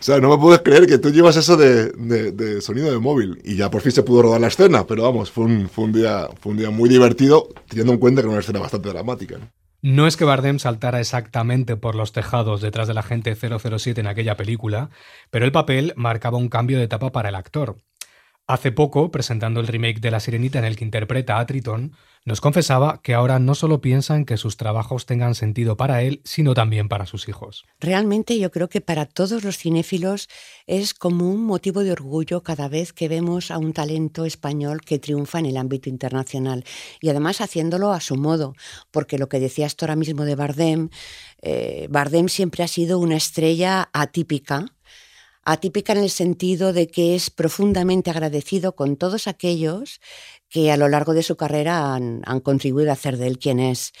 O 0.00 0.02
sea, 0.02 0.18
no 0.18 0.30
me 0.30 0.38
puedes 0.38 0.62
creer 0.62 0.86
que 0.86 0.96
tú 0.96 1.10
llevas 1.10 1.36
eso 1.36 1.58
de, 1.58 2.62
sonido 2.62 2.90
de 2.90 2.98
móvil. 2.98 3.38
Y 3.44 3.56
ya 3.56 3.70
por 3.70 3.82
fin 3.82 3.92
se 3.92 4.02
pudo 4.02 4.22
rodar 4.22 4.40
la 4.40 4.46
escena, 4.46 4.86
pero 4.86 5.02
vamos, 5.02 5.30
fue 5.30 5.44
un, 5.44 5.68
fue 5.68 5.84
un, 5.84 5.92
día, 5.92 6.26
fue 6.40 6.52
un 6.52 6.58
día 6.58 6.70
muy 6.70 6.88
divertido, 6.88 7.48
teniendo 7.68 7.92
en 7.92 7.98
cuenta 7.98 8.22
que 8.22 8.26
era 8.26 8.32
una 8.32 8.40
escena 8.40 8.60
bastante 8.60 8.88
dramática. 8.88 9.36
¿no? 9.82 10.06
es 10.06 10.16
que 10.16 10.24
Bardem 10.24 10.58
saltara 10.58 11.00
exactamente 11.00 11.76
por 11.76 11.94
los 11.94 12.12
tejados 12.12 12.62
detrás 12.62 12.88
de 12.88 12.94
la 12.94 13.02
gente 13.02 13.36
007 13.36 14.00
en 14.00 14.06
aquella 14.06 14.38
película, 14.38 14.88
pero 15.30 15.44
el 15.44 15.52
papel 15.52 15.92
marcaba 15.96 16.38
un 16.38 16.48
cambio 16.48 16.78
de 16.78 16.84
etapa 16.84 17.12
para 17.12 17.28
el 17.28 17.34
actor. 17.34 17.76
Hace 18.50 18.72
poco, 18.72 19.12
presentando 19.12 19.60
el 19.60 19.68
remake 19.68 20.00
de 20.00 20.10
La 20.10 20.18
Sirenita 20.18 20.58
en 20.58 20.64
el 20.64 20.74
que 20.74 20.84
interpreta 20.84 21.38
a 21.38 21.46
Tritón, 21.46 21.92
nos 22.24 22.40
confesaba 22.40 23.00
que 23.00 23.14
ahora 23.14 23.38
no 23.38 23.54
solo 23.54 23.80
piensa 23.80 24.16
en 24.16 24.24
que 24.24 24.36
sus 24.36 24.56
trabajos 24.56 25.06
tengan 25.06 25.36
sentido 25.36 25.76
para 25.76 26.02
él, 26.02 26.20
sino 26.24 26.52
también 26.52 26.88
para 26.88 27.06
sus 27.06 27.28
hijos. 27.28 27.64
Realmente 27.78 28.36
yo 28.40 28.50
creo 28.50 28.68
que 28.68 28.80
para 28.80 29.06
todos 29.06 29.44
los 29.44 29.56
cinéfilos 29.56 30.26
es 30.66 30.94
como 30.94 31.30
un 31.30 31.44
motivo 31.44 31.84
de 31.84 31.92
orgullo 31.92 32.42
cada 32.42 32.66
vez 32.66 32.92
que 32.92 33.06
vemos 33.06 33.52
a 33.52 33.58
un 33.58 33.72
talento 33.72 34.24
español 34.24 34.80
que 34.80 34.98
triunfa 34.98 35.38
en 35.38 35.46
el 35.46 35.56
ámbito 35.56 35.88
internacional 35.88 36.64
y 37.00 37.08
además 37.08 37.40
haciéndolo 37.40 37.92
a 37.92 38.00
su 38.00 38.16
modo, 38.16 38.56
porque 38.90 39.16
lo 39.16 39.28
que 39.28 39.38
decías 39.38 39.76
tú 39.76 39.84
ahora 39.84 39.94
mismo 39.94 40.24
de 40.24 40.34
Bardem, 40.34 40.88
eh, 41.40 41.86
Bardem 41.88 42.28
siempre 42.28 42.64
ha 42.64 42.68
sido 42.68 42.98
una 42.98 43.14
estrella 43.14 43.90
atípica 43.92 44.66
atípica 45.52 45.92
en 45.92 45.98
el 45.98 46.10
sentido 46.10 46.72
de 46.72 46.88
que 46.88 47.14
es 47.14 47.30
profundamente 47.30 48.10
agradecido 48.10 48.74
con 48.74 48.96
todos 48.96 49.26
aquellos 49.26 50.00
que 50.48 50.70
a 50.70 50.76
lo 50.76 50.88
largo 50.88 51.14
de 51.14 51.22
su 51.22 51.36
carrera 51.36 51.94
han, 51.94 52.22
contribuido 52.42 52.90
a 52.90 52.94
hacer 52.94 53.16
de 53.16 53.26
él 53.26 53.38
quien 53.38 53.60
es. 53.60 53.92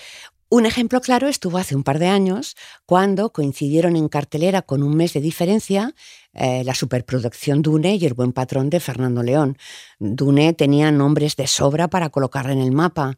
Un 0.48 0.66
ejemplo 0.66 1.00
claro 1.00 1.28
estuvo 1.28 1.58
hace 1.58 1.76
un 1.76 1.84
par 1.84 2.00
de 2.00 2.08
años, 2.08 2.56
cuando 2.84 3.32
coincidieron 3.32 3.94
en 3.94 4.08
cartelera 4.08 4.62
con 4.62 4.82
un 4.82 4.96
mes 4.96 5.12
de 5.12 5.20
diferencia 5.20 5.94
eh, 6.32 6.62
la 6.64 6.74
superproducción 6.74 7.62
Dune 7.62 7.96
y 7.96 8.06
el 8.06 8.14
buen 8.14 8.32
patrón 8.32 8.70
de 8.70 8.78
Fernando 8.80 9.22
León. 9.22 9.58
Dune 9.98 10.52
tenía 10.52 10.92
nombres 10.92 11.34
de 11.36 11.46
sobra 11.46 11.88
para 11.88 12.10
colocarle 12.10 12.52
en 12.52 12.60
el 12.60 12.72
mapa 12.72 13.16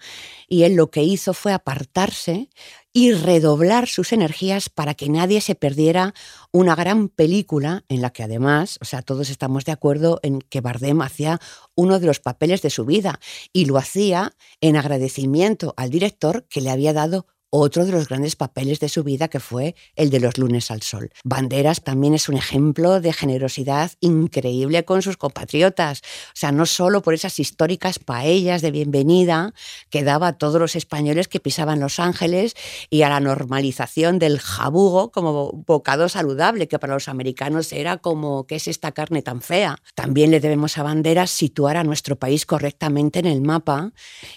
y 0.49 0.63
él 0.63 0.75
lo 0.75 0.91
que 0.91 1.03
hizo 1.03 1.35
fue 1.35 1.53
apartarse 1.53 2.49
y 2.93 3.13
redoblar 3.13 3.89
sus 3.89 4.13
energías 4.13 4.69
para 4.69 4.95
que 4.95 5.09
nadie 5.09 5.41
se 5.41 5.55
perdiera 5.55 6.15
una 6.53 6.75
gran 6.75 7.09
película 7.09 7.85
en 7.89 8.03
la 8.03 8.11
que 8.11 8.23
además, 8.23 8.79
o 8.81 8.85
sea, 8.85 9.03
todos 9.03 9.31
estamos 9.31 9.65
de 9.65 9.73
acuerdo 9.73 10.21
en 10.23 10.41
que 10.41 10.61
Bardem 10.61 11.01
hacía 11.01 11.39
uno 11.75 11.99
de 12.01 12.07
los 12.07 12.21
papeles 12.21 12.63
de 12.63 12.71
su 12.71 12.85
vida 12.85 13.19
y 13.53 13.65
lo 13.65 13.79
hacía 13.79 14.33
en 14.61 14.77
agradecimiento 14.77 15.75
al 15.77 15.91
director 15.91 16.47
que 16.49 16.61
le 16.61 16.71
había 16.71 16.93
dado 16.93 17.27
otro 17.55 17.85
de 17.85 17.93
los 17.93 18.09
grandes 18.09 18.35
papeles 18.35 18.81
de 18.81 18.89
su 18.89 19.05
vida 19.05 19.29
que 19.29 19.39
fue 19.39 19.75
el 19.95 20.09
de 20.09 20.21
los 20.21 20.39
lunes 20.39 20.71
al 20.71 20.81
sol. 20.81 21.11
Banderas 21.23 21.85
también 21.85 22.15
es 22.15 22.31
un 22.31 22.37
ejemplo 22.37 22.99
de 23.01 23.13
generosidad 23.13 23.93
increíble 24.01 24.87
con 24.87 25.03
sus 25.03 25.19
compatriotas, 25.19 26.01
o 26.01 26.33
sea, 26.33 26.51
no 26.51 26.65
solo 26.65 27.03
por 27.03 27.13
esas 27.13 27.39
históricas 27.39 27.99
paellas 27.99 28.63
de 28.63 28.71
bienvenida 28.71 29.53
que 29.91 30.03
daba 30.03 30.29
a 30.29 30.39
todos 30.39 30.59
los 30.59 30.77
españoles 30.77 31.29
que 31.29 31.41
pisaban 31.41 31.79
Los 31.79 31.99
Ángeles 31.99 32.55
y 32.89 33.03
a 33.03 33.11
la 33.11 33.21
normalización 33.21 34.19
del 34.19 34.39
jabugo 34.41 35.13
como 35.13 35.53
bocado 35.53 36.09
saludable, 36.09 36.69
que 36.69 36.79
para 36.79 36.95
los 36.95 37.09
americanos 37.09 37.71
era 37.75 37.99
como, 37.99 38.47
¿qué 38.47 38.57
es 38.57 38.67
esta 38.67 38.93
carne 38.93 39.21
tan 39.21 39.43
fea? 39.43 39.77
También 39.95 40.31
le 40.31 40.41
debemos 40.41 40.79
a 40.79 40.85
Banderas 40.85 41.31
situar 41.31 41.77
a 41.77 41.85
nuestro 41.85 42.17
país 42.17 42.47
correctamente 42.47 43.19
en 43.19 43.27
el 43.27 43.43
mapa 43.43 43.93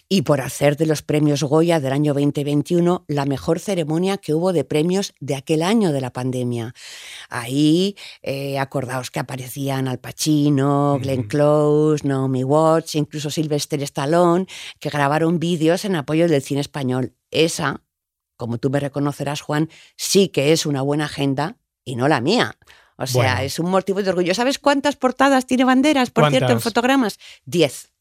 y 0.10 0.24
por 0.24 0.42
hacer 0.42 0.76
de 0.76 0.86
los 0.86 1.02
premios 1.02 1.44
Goya 1.44 1.80
del 1.80 1.94
año 1.94 2.14
2021 2.14 3.05
la 3.08 3.26
mejor 3.26 3.60
ceremonia 3.60 4.18
que 4.18 4.34
hubo 4.34 4.54
de 4.54 4.64
premios 4.64 5.14
de 5.20 5.36
aquel 5.36 5.62
año 5.62 5.92
de 5.92 6.02
la 6.02 6.12
pandemia. 6.12 6.74
Ahí, 7.30 7.96
eh, 8.22 8.60
acordaos 8.60 9.12
que 9.12 9.20
aparecían 9.20 9.88
Al 9.88 10.00
Pacino, 10.00 11.00
Glenn 11.02 11.24
Close, 11.24 12.08
Naomi 12.08 12.44
Watts, 12.44 12.96
incluso 12.96 13.30
Sylvester 13.30 13.82
Stallone, 13.84 14.48
que 14.80 14.90
grabaron 14.90 15.40
vídeos 15.40 15.86
en 15.86 15.96
apoyo 15.96 16.28
del 16.28 16.42
cine 16.42 16.62
español. 16.62 17.14
Esa, 17.32 17.82
como 18.38 18.58
tú 18.58 18.70
me 18.70 18.80
reconocerás, 18.80 19.42
Juan, 19.42 19.70
sí 19.96 20.30
que 20.30 20.52
es 20.52 20.66
una 20.66 20.82
buena 20.82 21.06
agenda 21.06 21.58
y 21.84 21.96
no 21.96 22.08
la 22.08 22.22
mía. 22.22 22.58
O 22.98 23.08
sea, 23.08 23.44
es 23.44 23.60
un 23.60 23.70
motivo 23.70 24.02
de 24.02 24.10
orgullo. 24.10 24.34
¿Sabes 24.34 24.58
cuántas 24.58 24.96
portadas 24.96 25.46
tiene 25.46 25.66
banderas, 25.66 26.12
por 26.12 26.30
cierto, 26.30 26.54
en 26.54 26.62
fotogramas? 26.62 27.20
Diez. 27.46 27.92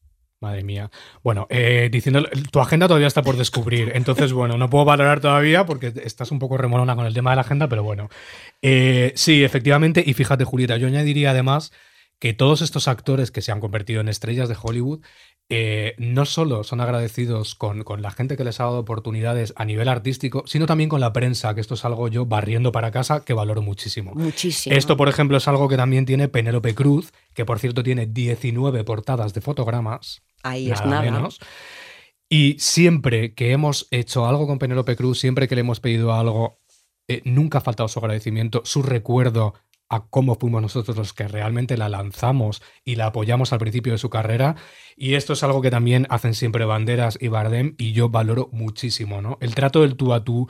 Madre 0.40 0.62
mía. 0.62 0.90
Bueno, 1.22 1.46
eh, 1.48 1.88
diciendo, 1.90 2.22
tu 2.50 2.60
agenda 2.60 2.86
todavía 2.86 3.06
está 3.06 3.22
por 3.22 3.36
descubrir, 3.36 3.92
entonces, 3.94 4.32
bueno, 4.32 4.58
no 4.58 4.68
puedo 4.68 4.84
valorar 4.84 5.20
todavía 5.20 5.64
porque 5.64 5.92
estás 6.04 6.30
un 6.32 6.38
poco 6.38 6.58
remolona 6.58 6.96
con 6.96 7.06
el 7.06 7.14
tema 7.14 7.30
de 7.30 7.36
la 7.36 7.42
agenda, 7.42 7.68
pero 7.68 7.82
bueno. 7.82 8.08
Eh, 8.60 9.12
sí, 9.16 9.42
efectivamente, 9.42 10.02
y 10.04 10.12
fíjate, 10.12 10.44
Julieta, 10.44 10.76
yo 10.76 10.86
añadiría 10.86 11.30
además 11.30 11.72
que 12.18 12.32
todos 12.34 12.62
estos 12.62 12.88
actores 12.88 13.30
que 13.30 13.42
se 13.42 13.52
han 13.52 13.60
convertido 13.60 14.00
en 14.00 14.08
estrellas 14.08 14.48
de 14.48 14.56
Hollywood 14.60 15.00
eh, 15.50 15.94
no 15.98 16.24
solo 16.24 16.64
son 16.64 16.80
agradecidos 16.80 17.54
con, 17.54 17.84
con, 17.84 18.00
la 18.00 18.10
gente 18.10 18.36
que 18.36 18.44
les 18.44 18.60
ha 18.60 18.64
dado 18.64 18.78
oportunidades 18.78 19.52
a 19.56 19.64
nivel 19.66 19.88
artístico, 19.88 20.44
sino 20.46 20.66
también 20.66 20.88
con 20.88 21.00
la 21.00 21.12
prensa, 21.12 21.54
que 21.54 21.60
esto 21.60 21.74
es 21.74 21.84
algo 21.84 22.08
yo 22.08 22.24
barriendo 22.24 22.72
para 22.72 22.90
casa 22.90 23.24
que 23.24 23.34
valoro 23.34 23.60
muchísimo. 23.60 24.12
Muchísimo. 24.14 24.74
Esto, 24.74 24.96
por 24.96 25.08
ejemplo, 25.08 25.36
es 25.36 25.46
algo 25.46 25.68
que 25.68 25.76
también 25.76 26.06
tiene 26.06 26.28
Penélope 26.28 26.74
Cruz, 26.74 27.12
que 27.34 27.44
por 27.44 27.58
cierto 27.58 27.82
tiene 27.82 28.06
19 28.06 28.84
portadas 28.84 29.34
de 29.34 29.42
fotogramas. 29.42 30.22
Ahí 30.42 30.70
es 30.70 30.84
nada. 30.84 31.02
Menos. 31.02 31.40
Y 32.28 32.56
siempre 32.58 33.34
que 33.34 33.52
hemos 33.52 33.86
hecho 33.90 34.26
algo 34.26 34.46
con 34.46 34.58
Penélope 34.58 34.96
Cruz, 34.96 35.20
siempre 35.20 35.46
que 35.46 35.54
le 35.54 35.60
hemos 35.60 35.80
pedido 35.80 36.14
algo, 36.14 36.58
eh, 37.06 37.20
nunca 37.24 37.58
ha 37.58 37.60
faltado 37.60 37.88
su 37.88 37.98
agradecimiento, 37.98 38.62
su 38.64 38.82
recuerdo 38.82 39.54
a 39.88 40.06
cómo 40.06 40.34
fuimos 40.36 40.62
nosotros 40.62 40.96
los 40.96 41.12
que 41.12 41.28
realmente 41.28 41.76
la 41.76 41.88
lanzamos 41.88 42.62
y 42.84 42.96
la 42.96 43.06
apoyamos 43.06 43.52
al 43.52 43.58
principio 43.58 43.92
de 43.92 43.98
su 43.98 44.10
carrera. 44.10 44.56
Y 44.96 45.14
esto 45.14 45.34
es 45.34 45.42
algo 45.42 45.60
que 45.62 45.70
también 45.70 46.06
hacen 46.10 46.34
siempre 46.34 46.64
Banderas 46.64 47.18
y 47.20 47.28
Bardem 47.28 47.74
y 47.78 47.92
yo 47.92 48.08
valoro 48.08 48.48
muchísimo, 48.52 49.20
¿no? 49.20 49.38
El 49.40 49.54
trato 49.54 49.82
del 49.82 49.96
tú 49.96 50.12
a 50.12 50.24
tú, 50.24 50.48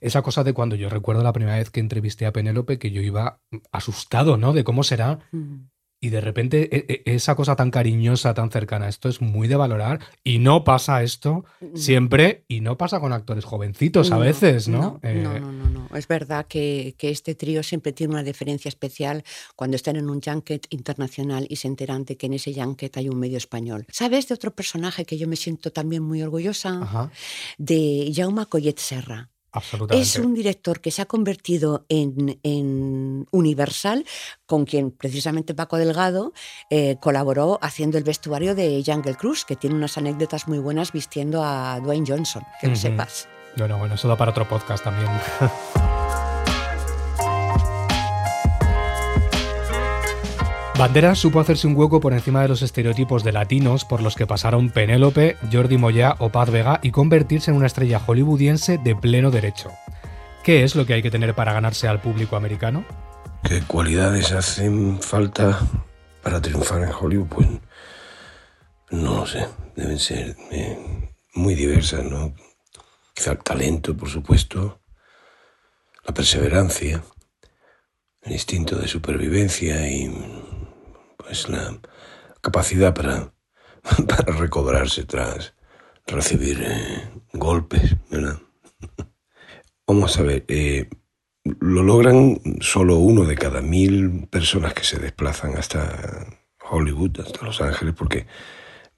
esa 0.00 0.22
cosa 0.22 0.44
de 0.44 0.52
cuando 0.52 0.76
yo 0.76 0.88
recuerdo 0.88 1.22
la 1.22 1.32
primera 1.32 1.56
vez 1.56 1.70
que 1.70 1.80
entrevisté 1.80 2.26
a 2.26 2.32
Penélope, 2.32 2.78
que 2.78 2.90
yo 2.90 3.02
iba 3.02 3.40
asustado, 3.72 4.36
¿no? 4.36 4.52
De 4.52 4.64
cómo 4.64 4.82
será 4.82 5.20
mm 5.32 5.66
y 6.00 6.10
de 6.10 6.20
repente 6.20 6.68
e, 6.76 7.02
e, 7.06 7.14
esa 7.14 7.34
cosa 7.34 7.56
tan 7.56 7.70
cariñosa, 7.70 8.34
tan 8.34 8.50
cercana, 8.50 8.88
esto 8.88 9.08
es 9.08 9.20
muy 9.20 9.48
de 9.48 9.56
valorar 9.56 10.00
y 10.22 10.38
no 10.38 10.64
pasa 10.64 11.02
esto 11.02 11.44
mm. 11.60 11.76
siempre 11.76 12.44
y 12.48 12.60
no 12.60 12.76
pasa 12.76 13.00
con 13.00 13.12
actores 13.12 13.44
jovencitos 13.44 14.10
a 14.10 14.18
veces, 14.18 14.68
¿no? 14.68 15.00
No, 15.02 15.12
no, 15.12 15.40
no, 15.40 15.70
no, 15.70 15.75
Es 15.94 16.08
verdad 16.08 16.46
que, 16.46 16.94
que, 16.98 17.10
este 17.10 17.34
trío 17.34 17.62
siempre 17.62 17.92
tiene 17.92 18.14
una 18.14 18.22
diferencia 18.22 18.68
especial 18.68 19.24
cuando 19.54 19.76
están 19.76 19.96
en 19.96 20.08
un 20.10 20.20
junket 20.20 20.66
internacional 20.70 21.46
y 21.48 21.56
se 21.56 21.68
enteran 21.68 22.04
de 22.04 22.16
que 22.16 22.26
en 22.26 22.34
ese 22.34 22.54
junket 22.54 22.96
hay 22.96 23.08
un 23.08 23.18
medio 23.18 23.38
español. 23.38 23.86
¿Sabes 23.90 24.28
de 24.28 24.34
otro 24.34 24.54
personaje 24.54 25.04
que 25.04 25.18
yo 25.18 25.28
me 25.28 25.36
siento 25.36 25.70
también 25.72 26.02
muy 26.02 26.22
orgullosa? 26.22 27.10
De 27.58 28.12
Jaume 28.14 28.46
Collet 28.46 28.78
Serra. 28.78 29.30
Es 29.90 30.16
un 30.16 30.34
director 30.34 30.80
que 30.80 30.90
se 30.90 31.02
ha 31.02 31.06
convertido 31.06 31.86
en, 31.88 33.26
universal, 33.30 34.04
con 34.44 34.64
quien 34.64 34.90
precisamente 34.90 35.54
Paco 35.54 35.76
Delgado 35.76 36.32
eh, 36.70 36.96
colaboró 37.00 37.58
haciendo 37.62 37.98
el 37.98 38.04
vestuario 38.04 38.54
de 38.54 38.82
Jungle 38.84 39.14
Cruise, 39.14 39.44
que 39.44 39.56
tiene 39.56 39.76
unas 39.76 39.96
anécdotas 39.96 40.46
muy 40.46 40.58
buenas 40.58 40.92
vistiendo 40.92 41.42
a 41.42 41.80
Dwayne 41.80 42.06
Johnson, 42.06 42.42
que 42.60 42.68
lo 42.68 42.76
sepas. 42.76 43.28
Bueno, 43.56 43.78
bueno, 43.78 43.94
eso 43.94 44.06
da 44.08 44.16
para 44.16 44.32
otro 44.32 44.46
podcast 44.46 44.84
también. 44.84 45.08
Banderas 50.78 51.18
supo 51.18 51.40
hacerse 51.40 51.66
un 51.66 51.74
hueco 51.74 52.00
por 52.00 52.12
encima 52.12 52.42
de 52.42 52.48
los 52.48 52.60
estereotipos 52.60 53.24
de 53.24 53.32
latinos 53.32 53.86
por 53.86 54.02
los 54.02 54.14
que 54.14 54.26
pasaron 54.26 54.68
Penélope, 54.68 55.38
Jordi 55.50 55.78
Moya 55.78 56.16
o 56.18 56.28
Paz 56.28 56.50
Vega 56.50 56.80
y 56.82 56.90
convertirse 56.90 57.50
en 57.50 57.56
una 57.56 57.66
estrella 57.66 57.98
hollywoodiense 57.98 58.76
de 58.76 58.94
pleno 58.94 59.30
derecho. 59.30 59.70
¿Qué 60.44 60.64
es 60.64 60.76
lo 60.76 60.84
que 60.84 60.92
hay 60.92 61.02
que 61.02 61.10
tener 61.10 61.34
para 61.34 61.54
ganarse 61.54 61.88
al 61.88 62.02
público 62.02 62.36
americano? 62.36 62.84
¿Qué 63.42 63.62
cualidades 63.62 64.32
hacen 64.32 65.00
falta 65.00 65.60
para 66.22 66.42
triunfar 66.42 66.82
en 66.82 66.90
Hollywood? 66.92 67.28
Pues 67.28 67.48
no 68.90 69.14
lo 69.14 69.26
sé, 69.26 69.48
deben 69.76 69.98
ser 69.98 70.36
eh, 70.50 71.10
muy 71.34 71.54
diversas, 71.54 72.04
¿no? 72.04 72.34
Quizá 73.16 73.32
el 73.32 73.38
talento, 73.38 73.96
por 73.96 74.10
supuesto, 74.10 74.82
la 76.04 76.12
perseverancia, 76.12 77.02
el 78.20 78.32
instinto 78.32 78.76
de 78.76 78.86
supervivencia 78.86 79.90
y 79.90 80.12
pues 81.16 81.48
la 81.48 81.80
capacidad 82.42 82.92
para, 82.92 83.32
para 84.06 84.36
recobrarse 84.36 85.04
tras 85.04 85.54
recibir 86.06 86.62
eh, 86.62 87.08
golpes, 87.32 87.96
¿verdad? 88.10 88.38
Vamos 89.86 90.18
a 90.18 90.22
ver, 90.22 90.44
eh, 90.48 90.90
lo 91.42 91.82
logran 91.82 92.38
solo 92.60 92.98
uno 92.98 93.24
de 93.24 93.36
cada 93.36 93.62
mil 93.62 94.28
personas 94.28 94.74
que 94.74 94.84
se 94.84 94.98
desplazan 94.98 95.56
hasta 95.56 96.26
Hollywood, 96.68 97.20
hasta 97.20 97.46
Los 97.46 97.62
Ángeles, 97.62 97.94
porque, 97.96 98.26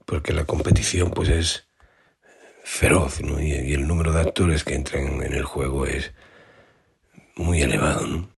porque 0.05 0.33
la 0.33 0.43
competición 0.43 1.11
pues 1.11 1.29
es 1.29 1.68
feroz, 2.71 3.21
¿no? 3.21 3.41
Y, 3.41 3.51
el 3.51 3.87
número 3.87 4.13
de 4.13 4.21
actores 4.21 4.63
que 4.63 4.75
entran 4.75 5.21
en 5.21 5.33
el 5.33 5.43
juego 5.43 5.85
es 5.85 6.13
muy 7.35 7.61
elevado, 7.61 8.07
¿no? 8.07 8.29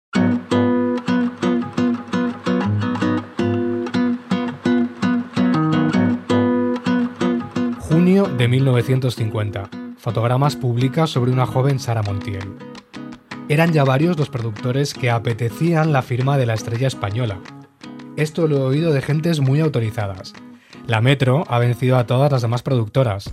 de 8.11 8.49
1950. 8.49 9.71
Fotogramas 9.97 10.57
publica 10.57 11.07
sobre 11.07 11.31
una 11.31 11.47
joven 11.47 11.79
Sara 11.79 12.03
Montiel. 12.03 12.57
Eran 13.49 13.73
ya 13.73 13.85
varios 13.85 14.19
los 14.19 14.31
productores 14.31 14.95
que 14.95 15.11
apetecían 15.11 15.93
la 15.93 16.03
firma 16.03 16.37
de 16.37 16.47
la 16.47 16.55
estrella 16.55 16.89
española. 16.89 17.41
Esto 18.17 18.49
lo 18.49 18.57
he 18.57 18.61
oído 18.63 18.93
de 18.93 19.01
gentes 19.01 19.41
muy 19.41 19.61
autorizadas. 19.61 20.33
La 20.87 21.01
Metro 21.01 21.45
ha 21.49 21.59
vencido 21.59 21.99
a 21.99 22.07
todas 22.07 22.33
las 22.33 22.43
demás 22.43 22.63
productoras. 22.63 23.33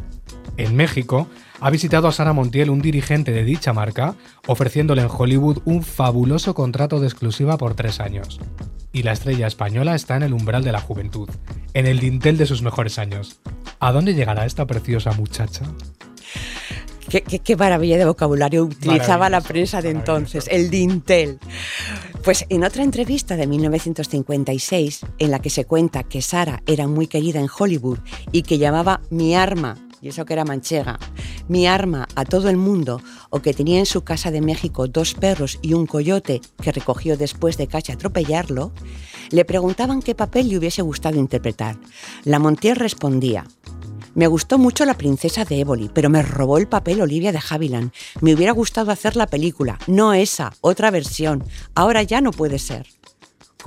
En 0.57 0.75
México, 0.75 1.27
ha 1.59 1.69
visitado 1.69 2.07
a 2.07 2.11
Sara 2.11 2.33
Montiel 2.33 2.69
un 2.69 2.81
dirigente 2.81 3.31
de 3.31 3.43
dicha 3.43 3.73
marca, 3.73 4.15
ofreciéndole 4.47 5.03
en 5.03 5.09
Hollywood 5.11 5.59
un 5.65 5.83
fabuloso 5.83 6.53
contrato 6.53 6.99
de 6.99 7.07
exclusiva 7.07 7.57
por 7.57 7.75
tres 7.75 7.99
años. 7.99 8.39
Y 8.91 9.03
la 9.03 9.11
estrella 9.11 9.47
española 9.47 9.95
está 9.95 10.15
en 10.17 10.23
el 10.23 10.33
umbral 10.33 10.63
de 10.63 10.71
la 10.71 10.81
juventud, 10.81 11.29
en 11.73 11.85
el 11.85 11.99
dintel 11.99 12.37
de 12.37 12.47
sus 12.47 12.63
mejores 12.63 12.97
años. 12.97 13.39
¿A 13.79 13.91
dónde 13.91 14.15
llegará 14.15 14.45
esta 14.45 14.65
preciosa 14.65 15.11
muchacha? 15.11 15.65
Qué, 17.09 17.55
maravilla 17.55 17.97
de 17.97 18.05
vocabulario 18.05 18.65
utilizaba 18.65 19.29
la 19.29 19.39
prensa 19.39 19.81
de 19.81 19.91
entonces, 19.91 20.47
el 20.51 20.69
dintel. 20.69 21.39
Pues 22.23 22.45
en 22.49 22.65
otra 22.65 22.83
entrevista 22.83 23.37
de 23.37 23.47
1956, 23.47 25.05
en 25.19 25.31
la 25.31 25.39
que 25.39 25.49
se 25.49 25.63
cuenta 25.63 26.03
que 26.03 26.21
Sara 26.21 26.63
era 26.65 26.87
muy 26.87 27.07
querida 27.07 27.39
en 27.39 27.47
Hollywood 27.47 27.99
y 28.33 28.41
que 28.41 28.57
llamaba 28.57 28.99
mi 29.09 29.35
arma 29.35 29.77
y 30.01 30.09
eso 30.09 30.25
que 30.25 30.33
era 30.33 30.45
manchega, 30.45 30.99
mi 31.47 31.67
arma 31.67 32.07
a 32.15 32.25
todo 32.25 32.49
el 32.49 32.57
mundo 32.57 33.01
o 33.29 33.41
que 33.41 33.53
tenía 33.53 33.79
en 33.79 33.85
su 33.85 34.03
casa 34.03 34.31
de 34.31 34.41
México 34.41 34.87
dos 34.87 35.13
perros 35.13 35.59
y 35.61 35.73
un 35.73 35.85
coyote 35.85 36.41
que 36.61 36.71
recogió 36.71 37.17
después 37.17 37.57
de 37.57 37.67
casi 37.67 37.91
atropellarlo, 37.91 38.71
le 39.31 39.45
preguntaban 39.45 40.01
qué 40.01 40.15
papel 40.15 40.49
le 40.49 40.57
hubiese 40.57 40.81
gustado 40.81 41.17
interpretar. 41.17 41.77
La 42.23 42.39
Montier 42.39 42.77
respondía, 42.77 43.45
me 44.17 44.25
gustó 44.25 44.57
mucho 44.57 44.83
La 44.83 44.97
princesa 44.97 45.45
de 45.45 45.59
Éboli, 45.59 45.91
pero 45.93 46.09
me 46.09 46.23
robó 46.23 46.57
el 46.57 46.67
papel 46.67 47.01
Olivia 47.01 47.31
de 47.31 47.39
Havilland. 47.47 47.91
Me 48.19 48.33
hubiera 48.33 48.51
gustado 48.51 48.91
hacer 48.91 49.15
la 49.15 49.27
película, 49.27 49.77
no 49.85 50.15
esa, 50.15 50.53
otra 50.61 50.89
versión. 50.89 51.43
Ahora 51.75 52.01
ya 52.01 52.19
no 52.19 52.31
puede 52.31 52.57
ser. 52.57 52.87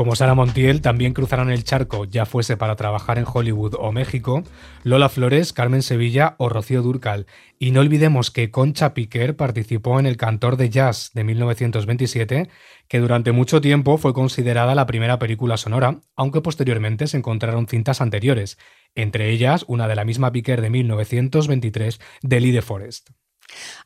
Como 0.01 0.17
Sara 0.17 0.35
Montiel 0.35 0.81
también 0.81 1.13
cruzarán 1.13 1.51
el 1.51 1.63
charco, 1.63 2.07
ya 2.07 2.25
fuese 2.25 2.57
para 2.57 2.75
trabajar 2.75 3.19
en 3.19 3.27
Hollywood 3.31 3.75
o 3.79 3.93
México, 3.93 4.45
Lola 4.83 5.11
Flores, 5.11 5.53
Carmen 5.53 5.83
Sevilla 5.83 6.37
o 6.39 6.49
Rocío 6.49 6.81
Durcal. 6.81 7.27
Y 7.59 7.73
no 7.73 7.81
olvidemos 7.81 8.31
que 8.31 8.51
Concha 8.51 8.95
Piquer 8.95 9.37
participó 9.37 10.01
en 10.01 10.07
El 10.07 10.17
Cantor 10.17 10.57
de 10.57 10.71
Jazz 10.71 11.11
de 11.13 11.23
1927, 11.25 12.49
que 12.89 12.99
durante 12.99 13.33
mucho 13.33 13.61
tiempo 13.61 13.99
fue 13.99 14.15
considerada 14.15 14.75
la 14.75 14.87
primera 14.87 15.19
película 15.19 15.59
sonora, 15.59 16.01
aunque 16.17 16.41
posteriormente 16.41 17.07
se 17.07 17.19
encontraron 17.19 17.67
cintas 17.67 18.01
anteriores, 18.01 18.57
entre 18.95 19.29
ellas 19.29 19.67
una 19.69 19.87
de 19.87 19.97
la 19.97 20.07
misma 20.07 20.33
Piquer 20.33 20.63
de 20.63 20.71
1923, 20.71 22.01
de 22.23 22.41
Lee 22.41 22.53
de 22.53 22.63
Forest. 22.63 23.11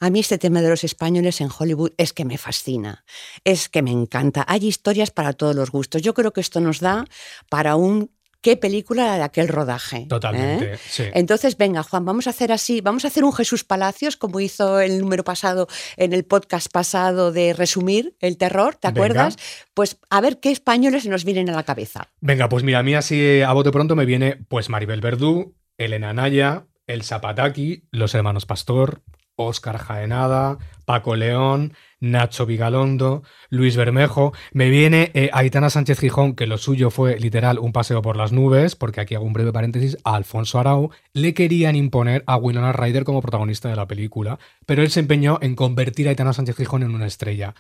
A 0.00 0.10
mí 0.10 0.20
este 0.20 0.38
tema 0.38 0.62
de 0.62 0.68
los 0.68 0.84
españoles 0.84 1.40
en 1.40 1.48
Hollywood 1.56 1.92
es 1.96 2.12
que 2.12 2.24
me 2.24 2.38
fascina, 2.38 3.04
es 3.44 3.68
que 3.68 3.82
me 3.82 3.90
encanta. 3.90 4.44
Hay 4.48 4.66
historias 4.66 5.10
para 5.10 5.32
todos 5.32 5.54
los 5.54 5.70
gustos. 5.70 6.02
Yo 6.02 6.14
creo 6.14 6.32
que 6.32 6.40
esto 6.40 6.60
nos 6.60 6.80
da 6.80 7.04
para 7.48 7.76
un 7.76 8.10
qué 8.44 8.58
película 8.58 9.16
de 9.16 9.22
aquel 9.22 9.48
rodaje. 9.48 10.04
Totalmente, 10.06 10.74
¿eh? 10.74 10.78
sí. 10.86 11.04
Entonces, 11.14 11.56
venga, 11.56 11.82
Juan, 11.82 12.04
vamos 12.04 12.26
a 12.26 12.30
hacer 12.30 12.52
así, 12.52 12.82
vamos 12.82 13.06
a 13.06 13.08
hacer 13.08 13.24
un 13.24 13.32
Jesús 13.32 13.64
Palacios, 13.64 14.18
como 14.18 14.38
hizo 14.38 14.80
el 14.80 15.00
número 15.00 15.24
pasado, 15.24 15.66
en 15.96 16.12
el 16.12 16.24
podcast 16.24 16.70
pasado 16.70 17.32
de 17.32 17.54
resumir 17.54 18.14
el 18.20 18.36
terror, 18.36 18.76
¿te 18.76 18.88
acuerdas? 18.88 19.38
Pues 19.72 19.98
a 20.10 20.20
ver 20.20 20.40
qué 20.40 20.50
españoles 20.50 21.06
nos 21.06 21.24
vienen 21.24 21.48
a 21.48 21.54
la 21.54 21.62
cabeza. 21.62 22.10
Venga, 22.20 22.50
pues 22.50 22.64
mira, 22.64 22.80
a 22.80 22.82
mí 22.82 22.94
así 22.94 23.40
a 23.40 23.52
bote 23.54 23.70
pronto 23.70 23.96
me 23.96 24.04
viene 24.04 24.44
pues 24.48 24.68
Maribel 24.68 25.00
Verdú, 25.00 25.56
Elena 25.78 26.12
Naya, 26.12 26.66
El 26.86 27.02
Zapataki, 27.02 27.88
Los 27.92 28.14
Hermanos 28.14 28.44
Pastor, 28.44 29.00
Óscar 29.36 29.78
Jaenada, 29.78 30.58
Paco 30.84 31.16
León, 31.16 31.74
Nacho 32.00 32.46
Vigalondo, 32.46 33.22
Luis 33.50 33.76
Bermejo. 33.76 34.32
Me 34.52 34.70
viene 34.70 35.10
eh, 35.14 35.30
Aitana 35.32 35.70
Sánchez 35.70 35.98
Gijón, 36.00 36.34
que 36.34 36.46
lo 36.46 36.58
suyo 36.58 36.90
fue 36.90 37.18
literal 37.18 37.58
un 37.58 37.72
paseo 37.72 38.02
por 38.02 38.16
las 38.16 38.32
nubes, 38.32 38.76
porque 38.76 39.00
aquí 39.00 39.14
hago 39.14 39.24
un 39.24 39.32
breve 39.32 39.52
paréntesis, 39.52 39.96
a 40.04 40.14
Alfonso 40.14 40.58
Arau 40.58 40.90
le 41.12 41.34
querían 41.34 41.76
imponer 41.76 42.22
a 42.26 42.36
Winona 42.36 42.72
Ryder 42.72 43.04
como 43.04 43.22
protagonista 43.22 43.68
de 43.68 43.76
la 43.76 43.86
película, 43.86 44.38
pero 44.66 44.82
él 44.82 44.90
se 44.90 45.00
empeñó 45.00 45.38
en 45.40 45.54
convertir 45.54 46.06
a 46.06 46.10
Aitana 46.10 46.32
Sánchez 46.32 46.56
Gijón 46.56 46.82
en 46.82 46.94
una 46.94 47.06
estrella. 47.06 47.54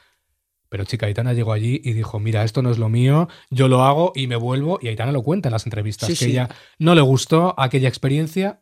Pero 0.68 0.84
chica, 0.84 1.06
Aitana 1.06 1.34
llegó 1.34 1.52
allí 1.52 1.80
y 1.84 1.92
dijo, 1.92 2.18
mira, 2.18 2.42
esto 2.42 2.60
no 2.60 2.70
es 2.70 2.78
lo 2.78 2.88
mío, 2.88 3.28
yo 3.50 3.68
lo 3.68 3.84
hago 3.84 4.12
y 4.14 4.26
me 4.26 4.34
vuelvo. 4.36 4.78
Y 4.82 4.88
Aitana 4.88 5.12
lo 5.12 5.22
cuenta 5.22 5.48
en 5.48 5.52
las 5.52 5.66
entrevistas, 5.66 6.08
Sí, 6.08 6.14
que 6.14 6.24
sí. 6.24 6.30
ella 6.32 6.48
no 6.78 6.94
le 6.96 7.00
gustó 7.00 7.54
aquella 7.58 7.88
experiencia 7.88 8.60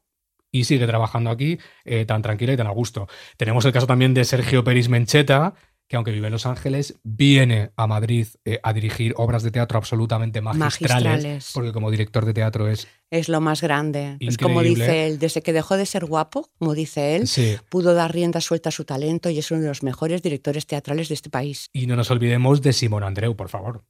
y 0.52 0.64
sigue 0.64 0.86
trabajando 0.86 1.30
aquí 1.30 1.58
eh, 1.84 2.04
tan 2.04 2.22
tranquila 2.22 2.52
y 2.52 2.56
tan 2.56 2.66
a 2.66 2.70
gusto. 2.70 3.08
Tenemos 3.36 3.64
el 3.64 3.72
caso 3.72 3.86
también 3.86 4.14
de 4.14 4.24
Sergio 4.24 4.62
Peris 4.62 4.88
Mencheta, 4.90 5.54
que 5.88 5.96
aunque 5.96 6.12
vive 6.12 6.28
en 6.28 6.32
Los 6.32 6.46
Ángeles, 6.46 6.98
viene 7.02 7.70
a 7.76 7.86
Madrid 7.86 8.26
eh, 8.44 8.60
a 8.62 8.72
dirigir 8.72 9.12
obras 9.16 9.42
de 9.42 9.50
teatro 9.50 9.76
absolutamente 9.78 10.40
magistrales, 10.40 11.04
Magistrales. 11.04 11.50
porque 11.52 11.72
como 11.72 11.90
director 11.90 12.24
de 12.24 12.32
teatro 12.34 12.68
es... 12.68 12.86
Es 13.10 13.28
lo 13.28 13.42
más 13.42 13.60
grande. 13.60 14.16
Es 14.20 14.38
como 14.38 14.62
dice 14.62 15.06
él, 15.06 15.18
desde 15.18 15.42
que 15.42 15.52
dejó 15.52 15.76
de 15.76 15.84
ser 15.84 16.06
guapo, 16.06 16.48
como 16.58 16.72
dice 16.74 17.16
él, 17.16 17.26
Sí. 17.28 17.56
pudo 17.68 17.92
dar 17.92 18.12
rienda 18.12 18.40
suelta 18.40 18.70
a 18.70 18.72
su 18.72 18.84
talento 18.84 19.28
y 19.28 19.38
es 19.38 19.50
uno 19.50 19.60
de 19.60 19.68
los 19.68 19.82
mejores 19.82 20.22
directores 20.22 20.66
teatrales 20.66 21.08
de 21.08 21.14
este 21.14 21.28
país. 21.28 21.68
Y 21.74 21.86
no 21.86 21.94
nos 21.96 22.10
olvidemos 22.10 22.62
de 22.62 22.72
Simón 22.72 23.04
Andreu, 23.04 23.36
por 23.36 23.50
favor. 23.50 23.84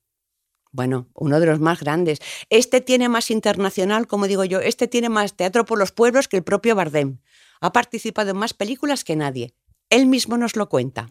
Bueno, 0.73 1.09
uno 1.15 1.39
de 1.39 1.47
los 1.47 1.61
más 1.61 1.81
grandes. 1.81 2.19
Este 2.49 2.81
tiene 2.81 3.11
más 3.11 3.31
internacional, 3.31 4.07
como 4.07 4.27
digo 4.27 4.45
yo, 4.45 4.61
este 4.61 4.89
tiene 4.89 5.11
más 5.11 5.37
teatro 5.37 5.67
por 5.67 5.79
los 5.79 5.93
pueblos 5.93 6.29
que 6.29 6.39
el 6.39 6.43
propio 6.43 6.75
Bardem. 6.75 7.19
Ha 7.61 7.73
participado 7.73 8.31
en 8.31 8.39
más 8.39 8.55
películas 8.55 9.05
que 9.05 9.15
nadie. 9.15 9.55
Él 9.91 10.07
mismo 10.07 10.39
nos 10.39 10.57
lo 10.57 10.71
cuenta. 10.71 11.11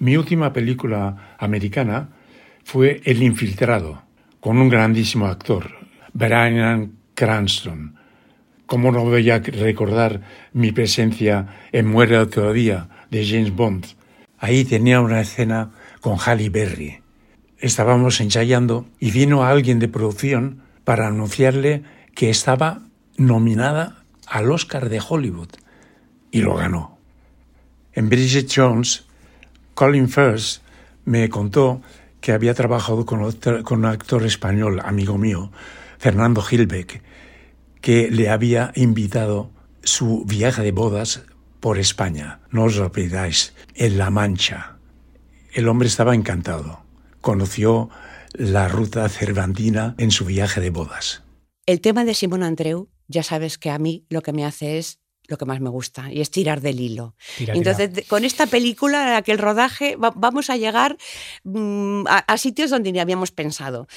Mi 0.00 0.16
última 0.16 0.52
película 0.52 1.36
americana 1.38 2.10
fue 2.64 3.00
El 3.04 3.22
Infiltrado, 3.22 4.02
con 4.40 4.58
un 4.58 4.68
grandísimo 4.68 5.26
actor, 5.26 5.70
Bryan 6.12 6.98
Cranston. 7.14 7.96
¿Cómo 8.66 8.90
no 8.90 9.04
voy 9.04 9.30
a 9.30 9.38
recordar 9.38 10.22
mi 10.52 10.72
presencia 10.72 11.68
en 11.70 11.86
Muere 11.86 12.18
otro 12.18 12.52
día 12.52 12.88
de 13.10 13.24
James 13.24 13.54
Bond? 13.54 13.86
Ahí 14.38 14.64
tenía 14.64 15.00
una 15.00 15.20
escena 15.20 15.70
con 16.00 16.16
Halle 16.18 16.50
Berry. 16.50 17.01
Estábamos 17.62 18.20
ensayando 18.20 18.86
y 18.98 19.12
vino 19.12 19.44
alguien 19.44 19.78
de 19.78 19.86
producción 19.86 20.62
para 20.82 21.06
anunciarle 21.06 21.84
que 22.12 22.28
estaba 22.28 22.82
nominada 23.16 24.02
al 24.26 24.50
Oscar 24.50 24.88
de 24.88 25.00
Hollywood 25.00 25.50
y 26.32 26.40
lo 26.40 26.56
ganó. 26.56 26.98
En 27.92 28.08
Bridget 28.08 28.50
Jones, 28.52 29.04
Colin 29.74 30.08
Firth 30.08 30.60
me 31.04 31.28
contó 31.28 31.82
que 32.20 32.32
había 32.32 32.52
trabajado 32.54 33.06
con, 33.06 33.22
un 33.22 33.84
actor 33.84 34.26
español, 34.26 34.80
amigo 34.84 35.16
mío, 35.16 35.52
Fernando 35.98 36.42
Gilbeck, 36.42 37.00
que 37.80 38.10
le 38.10 38.28
había 38.28 38.72
invitado 38.74 39.52
su 39.84 40.24
viaje 40.24 40.62
de 40.62 40.72
bodas 40.72 41.22
por 41.60 41.78
España. 41.78 42.40
No 42.50 42.64
os 42.64 42.74
lo 42.74 42.90
en 42.96 43.98
La 43.98 44.10
Mancha. 44.10 44.78
El 45.52 45.68
hombre 45.68 45.86
estaba 45.86 46.16
encantado. 46.16 46.81
Conoció 47.22 47.88
la 48.34 48.68
ruta 48.68 49.08
cervantina 49.08 49.94
en 49.96 50.10
su 50.10 50.24
viaje 50.24 50.60
de 50.60 50.70
bodas. 50.70 51.22
El 51.66 51.80
tema 51.80 52.04
de 52.04 52.14
Simón 52.14 52.42
Andreu, 52.42 52.90
ya 53.06 53.22
sabes 53.22 53.56
que 53.56 53.70
a 53.70 53.78
mí 53.78 54.04
lo 54.10 54.22
que 54.22 54.32
me 54.32 54.44
hace 54.44 54.78
es 54.78 54.98
lo 55.32 55.38
que 55.38 55.44
más 55.46 55.60
me 55.60 55.70
gusta 55.70 56.12
y 56.12 56.20
es 56.20 56.30
tirar 56.30 56.60
del 56.60 56.78
hilo. 56.78 57.16
Tira. 57.38 57.54
Entonces, 57.54 58.06
con 58.06 58.24
esta 58.24 58.46
película, 58.46 59.16
aquel 59.16 59.38
rodaje, 59.38 59.96
va- 59.96 60.12
vamos 60.14 60.48
a 60.50 60.56
llegar 60.56 60.96
mm, 61.44 62.06
a, 62.06 62.18
a 62.18 62.38
sitios 62.38 62.70
donde 62.70 62.92
ni 62.92 63.00
habíamos 63.00 63.32
pensado. 63.32 63.88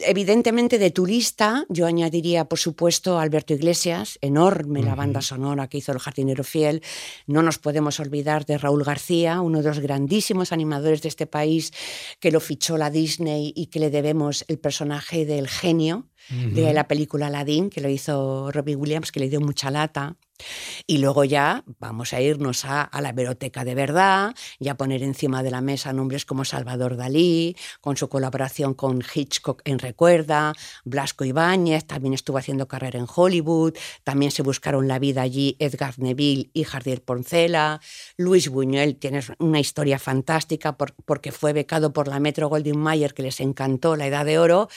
Evidentemente, 0.00 0.78
de 0.78 0.90
turista, 0.90 1.64
yo 1.68 1.86
añadiría, 1.86 2.44
por 2.46 2.58
supuesto, 2.58 3.18
a 3.18 3.22
Alberto 3.22 3.54
Iglesias, 3.54 4.18
enorme 4.20 4.82
la 4.82 4.94
banda 4.94 5.20
sonora 5.22 5.68
que 5.68 5.78
hizo 5.78 5.92
El 5.92 5.98
Jardinero 5.98 6.44
Fiel. 6.44 6.82
No 7.26 7.42
nos 7.42 7.58
podemos 7.58 8.00
olvidar 8.00 8.44
de 8.46 8.58
Raúl 8.58 8.84
García, 8.84 9.40
uno 9.40 9.62
de 9.62 9.68
los 9.68 9.78
grandísimos 9.80 10.52
animadores 10.52 11.02
de 11.02 11.08
este 11.08 11.26
país 11.26 11.72
que 12.20 12.30
lo 12.30 12.40
fichó 12.40 12.76
la 12.76 12.90
Disney 12.90 13.52
y 13.54 13.66
que 13.66 13.80
le 13.80 13.90
debemos 13.90 14.44
el 14.48 14.58
personaje 14.58 15.24
del 15.24 15.48
genio 15.48 16.08
de 16.28 16.72
la 16.72 16.86
película 16.86 17.26
Aladdin, 17.26 17.68
que 17.68 17.80
lo 17.80 17.88
hizo 17.88 18.50
Robbie 18.52 18.76
Williams, 18.76 19.10
que 19.10 19.18
le 19.20 19.28
dio 19.28 19.40
mucha 19.40 19.70
lata. 19.72 20.16
Y 20.86 20.98
luego 20.98 21.24
ya 21.24 21.64
vamos 21.78 22.12
a 22.12 22.20
irnos 22.20 22.64
a, 22.64 22.90
la 23.00 23.10
hemeroteca 23.10 23.64
de 23.64 23.74
verdad 23.74 24.34
y 24.58 24.68
a 24.68 24.76
poner 24.76 25.02
encima 25.02 25.42
de 25.42 25.50
la 25.50 25.60
mesa 25.60 25.92
nombres 25.92 26.24
como 26.24 26.44
Salvador 26.44 26.96
Dalí, 26.96 27.56
con 27.80 27.96
su 27.96 28.08
colaboración 28.08 28.74
con 28.74 29.02
Hitchcock 29.02 29.62
en 29.64 29.78
Recuerda, 29.78 30.54
Blasco 30.84 31.24
Ibáñez, 31.24 31.84
también 31.86 32.14
estuvo 32.14 32.38
haciendo 32.38 32.68
carrera 32.68 32.98
en 32.98 33.06
Hollywood, 33.12 33.74
también 34.04 34.30
se 34.30 34.42
buscaron 34.42 34.88
la 34.88 34.98
vida 34.98 35.22
allí 35.22 35.56
Edgar 35.58 35.98
Neville 35.98 36.50
y 36.52 36.64
Jardier 36.64 37.02
Poncela, 37.02 37.80
Luis 38.16 38.48
Buñuel 38.48 38.96
tiene 38.96 39.20
una 39.38 39.60
historia 39.60 39.98
fantástica 39.98 40.76
por- 40.76 40.94
porque 41.04 41.32
fue 41.32 41.52
becado 41.52 41.92
por 41.92 42.08
la 42.08 42.20
Metro 42.20 42.48
Goldwyn 42.48 42.78
Mayer 42.78 43.14
que 43.14 43.22
les 43.22 43.40
encantó 43.40 43.96
La 43.96 44.06
Edad 44.06 44.24
de 44.24 44.38
Oro, 44.38 44.68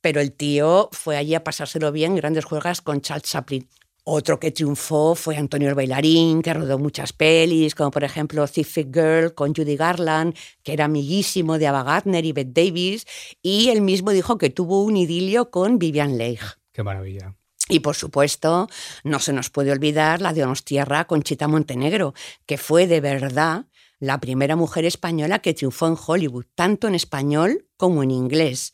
pero 0.00 0.20
el 0.20 0.32
tío 0.32 0.88
fue 0.92 1.16
allí 1.16 1.34
a 1.34 1.42
pasárselo 1.44 1.90
bien, 1.92 2.14
grandes 2.14 2.44
juegas 2.44 2.80
con 2.80 3.00
Charles 3.00 3.24
Chaplin. 3.24 3.68
Otro 4.08 4.38
que 4.38 4.52
triunfó 4.52 5.16
fue 5.16 5.36
Antonio 5.36 5.68
el 5.68 5.74
Bailarín, 5.74 6.40
que 6.40 6.54
rodó 6.54 6.78
muchas 6.78 7.12
pelis, 7.12 7.74
como 7.74 7.90
por 7.90 8.04
ejemplo 8.04 8.46
Thief 8.46 8.76
Girl 8.76 9.34
con 9.34 9.52
Judy 9.52 9.74
Garland, 9.74 10.32
que 10.62 10.74
era 10.74 10.84
amiguísimo 10.84 11.58
de 11.58 11.66
Ava 11.66 11.82
Gardner 11.82 12.24
y 12.24 12.30
Bette 12.30 12.52
Davis, 12.52 13.04
y 13.42 13.70
él 13.70 13.80
mismo 13.80 14.12
dijo 14.12 14.38
que 14.38 14.48
tuvo 14.48 14.84
un 14.84 14.96
idilio 14.96 15.50
con 15.50 15.80
Vivian 15.80 16.18
Leigh. 16.18 16.38
Qué 16.72 16.84
maravilla. 16.84 17.34
Y 17.68 17.80
por 17.80 17.96
supuesto, 17.96 18.68
no 19.02 19.18
se 19.18 19.32
nos 19.32 19.50
puede 19.50 19.72
olvidar 19.72 20.20
la 20.20 20.32
de 20.32 20.42
Donostierra 20.42 21.08
con 21.08 21.24
Chita 21.24 21.48
Montenegro, 21.48 22.14
que 22.46 22.58
fue 22.58 22.86
de 22.86 23.00
verdad 23.00 23.66
la 23.98 24.20
primera 24.20 24.54
mujer 24.54 24.84
española 24.84 25.40
que 25.40 25.52
triunfó 25.52 25.88
en 25.88 25.96
Hollywood, 26.06 26.46
tanto 26.54 26.86
en 26.86 26.94
español 26.94 27.66
como 27.76 28.04
en 28.04 28.12
inglés. 28.12 28.72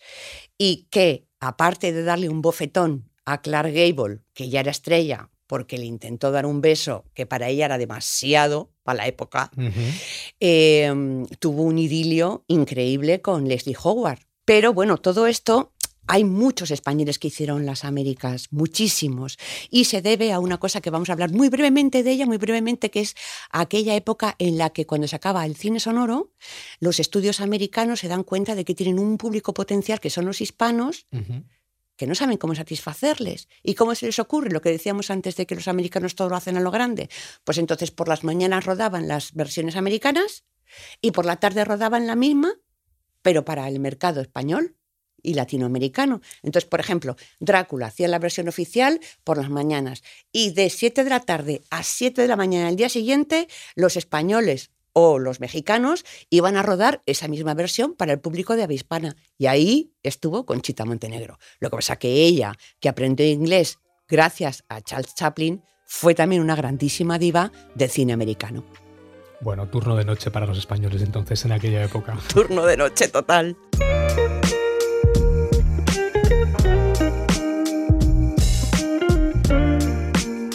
Y 0.59 0.89
que, 0.91 1.27
aparte 1.41 1.91
de 1.91 2.03
darle 2.03 2.29
un 2.29 2.43
bofetón 2.43 3.12
a 3.25 3.41
Clark 3.41 3.73
Gable, 3.73 4.21
que 4.35 4.49
ya 4.49 4.61
era 4.61 4.71
estrella, 4.71 5.31
porque 5.47 5.79
le 5.79 5.85
intentó 5.85 6.31
dar 6.31 6.47
un 6.47 6.61
beso 6.61 7.05
que 7.15 7.27
para 7.27 7.49
ella 7.49 7.67
era 7.67 7.79
demasiado 7.79 8.71
para 8.83 8.99
la 8.99 9.07
época, 9.07 9.51
eh, 10.41 11.25
tuvo 11.39 11.63
un 11.63 11.79
idilio 11.79 12.45
increíble 12.49 13.21
con 13.21 13.49
Leslie 13.49 13.77
Howard. 13.83 14.21
Pero 14.45 14.73
bueno, 14.73 14.97
todo 14.97 15.27
esto 15.27 15.73
hay 16.07 16.25
muchos 16.25 16.71
españoles 16.71 17.19
que 17.19 17.29
hicieron 17.29 17.65
las 17.65 17.85
Américas, 17.85 18.49
muchísimos, 18.51 19.39
y 19.71 19.85
se 19.85 20.03
debe 20.03 20.33
a 20.33 20.41
una 20.41 20.59
cosa 20.59 20.81
que 20.81 20.91
vamos 20.91 21.09
a 21.09 21.13
hablar 21.13 21.33
muy 21.33 21.49
brevemente 21.49 22.03
de 22.03 22.11
ella, 22.11 22.27
muy 22.27 22.39
brevemente, 22.39 22.91
que 22.91 23.01
es 23.01 23.15
aquella 23.51 23.95
época 23.95 24.35
en 24.39 24.59
la 24.59 24.71
que 24.71 24.87
cuando 24.87 25.07
se 25.07 25.17
acaba 25.17 25.47
el 25.47 25.57
cine 25.57 25.81
sonoro, 25.81 26.33
los 26.81 26.99
estudios 26.99 27.41
americanos 27.41 28.01
se 28.01 28.09
dan 28.09 28.25
cuenta 28.25 28.55
de 28.55 28.65
que 28.65 28.75
tienen 28.75 28.99
un 28.99 29.17
público 29.17 29.55
potencial 29.55 30.01
que 30.01 30.11
son 30.11 30.27
los 30.27 30.41
hispanos. 30.41 31.07
Que 32.03 32.09
no 32.09 32.17
saben 32.17 32.37
cómo 32.37 32.57
satisfacerles. 32.57 33.47
¿Y 33.63 33.77
cómo 33.77 33.95
se 33.95 34.07
les 34.07 34.19
ocurre 34.19 34.51
lo 34.51 34.61
que 34.61 34.71
decíamos 34.71 35.09
antes 35.13 35.37
de 35.37 35.47
que 35.47 35.55
los 35.55 35.69
americanos 35.69 36.17
todo 36.17 36.31
lo 36.31 36.35
hacen 36.35 36.57
a 36.57 36.61
lo 36.61 36.73
grande? 36.73 37.09
Pues 37.45 37.59
entonces 37.59 37.93
por 37.93 38.09
las 38.09 38.25
mañanas 38.25 38.65
rodaban 38.65 39.07
las 39.07 39.35
versiones 39.35 39.77
americanas 39.77 40.43
y 41.01 41.13
por 41.13 41.27
la 41.27 41.37
tarde 41.37 41.65
rodaban 41.65 42.09
la 42.09 42.17
misma, 42.17 42.55
pero 43.23 43.45
para 43.45 43.69
el 43.69 43.79
mercado 43.79 44.21
español 44.21 44.75
y 45.23 45.35
latinoamericano. 45.35 46.23
Entonces, 46.43 46.69
por 46.69 46.81
ejemplo, 46.81 47.15
Drácula 47.39 47.87
hacía 47.87 48.09
la 48.09 48.19
versión 48.19 48.49
oficial 48.49 48.99
por 49.23 49.39
las 49.39 49.49
mañanas 49.49 50.03
y 50.33 50.51
de 50.51 50.71
7 50.71 51.05
de 51.05 51.11
la 51.11 51.21
tarde 51.21 51.63
a 51.71 51.85
7 51.85 52.21
de 52.21 52.27
la 52.27 52.35
mañana 52.35 52.69
el 52.69 52.75
día 52.75 52.89
siguiente, 52.89 53.47
los 53.77 53.97
españoles 53.97 54.73
o 54.93 55.19
los 55.19 55.41
mexicanos 55.41 56.05
iban 56.31 56.57
a 56.57 56.63
rodar 56.63 57.03
esa 57.07 57.29
misma 57.29 57.55
versión 57.55 57.95
para 57.95 58.13
el 58.13 58.21
público 58.21 58.57
de 58.57 58.63
Avispana. 58.63 59.17
Y 59.39 59.47
ahí 59.47 59.93
estuvo 60.03 60.47
Conchita 60.47 60.85
Montenegro. 60.85 61.39
Lo 61.61 61.71
que 61.71 61.77
pasa 61.77 61.97
que 61.97 62.25
ella, 62.25 62.55
que 62.81 62.89
aprendió 62.89 63.27
inglés 63.27 63.79
gracias 64.09 64.65
a 64.69 64.81
Charles 64.81 65.15
Chaplin, 65.15 65.63
fue 65.85 66.15
también 66.15 66.43
una 66.43 66.57
grandísima 66.57 67.19
diva 67.19 67.53
del 67.75 67.91
cine 67.91 68.13
americano. 68.13 68.65
Bueno, 69.41 69.67
turno 69.69 69.97
de 69.97 70.05
noche 70.05 70.31
para 70.31 70.47
los 70.47 70.57
españoles 70.57 71.03
entonces 71.03 71.45
en 71.45 71.53
aquella 71.53 71.83
época. 71.83 72.17
Turno 72.33 72.65
de 72.65 72.77
noche 72.77 73.09
total. 73.09 73.57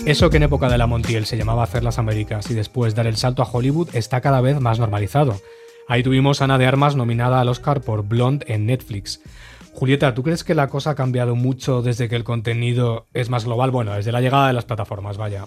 Eso 0.08 0.30
que 0.30 0.38
en 0.38 0.44
época 0.44 0.70
de 0.70 0.78
la 0.78 0.88
Montiel 0.88 1.26
se 1.26 1.36
llamaba 1.36 1.64
hacer 1.64 1.84
las 1.84 2.00
Américas 2.00 2.50
y 2.50 2.54
después 2.54 2.96
dar 2.96 3.08
el 3.08 3.18
salto 3.18 3.42
a 3.42 3.52
Hollywood 3.52 3.90
está 3.92 4.22
cada 4.22 4.40
vez 4.40 4.58
más 4.62 4.80
normalizado. 4.80 5.36
Ahí 5.90 6.02
tuvimos 6.02 6.40
a 6.40 6.46
Ana 6.46 6.58
de 6.58 6.66
Armas 6.66 6.96
nominada 6.96 7.42
al 7.42 7.50
Oscar 7.50 7.82
por 7.82 8.04
Blonde 8.04 8.46
en 8.48 8.66
Netflix. 8.66 9.20
Julieta, 9.74 10.14
¿tú 10.14 10.24
crees 10.24 10.46
que 10.46 10.56
la 10.56 10.70
cosa 10.70 10.92
ha 10.92 10.96
cambiado 10.96 11.36
mucho 11.36 11.82
desde 11.82 12.08
que 12.08 12.16
el 12.16 12.24
contenido 12.24 13.08
es 13.14 13.30
más 13.30 13.44
global? 13.44 13.72
Bueno, 13.72 13.96
desde 13.96 14.14
la 14.14 14.22
llegada 14.22 14.48
de 14.48 14.54
las 14.54 14.64
plataformas, 14.64 15.18
vaya. 15.18 15.44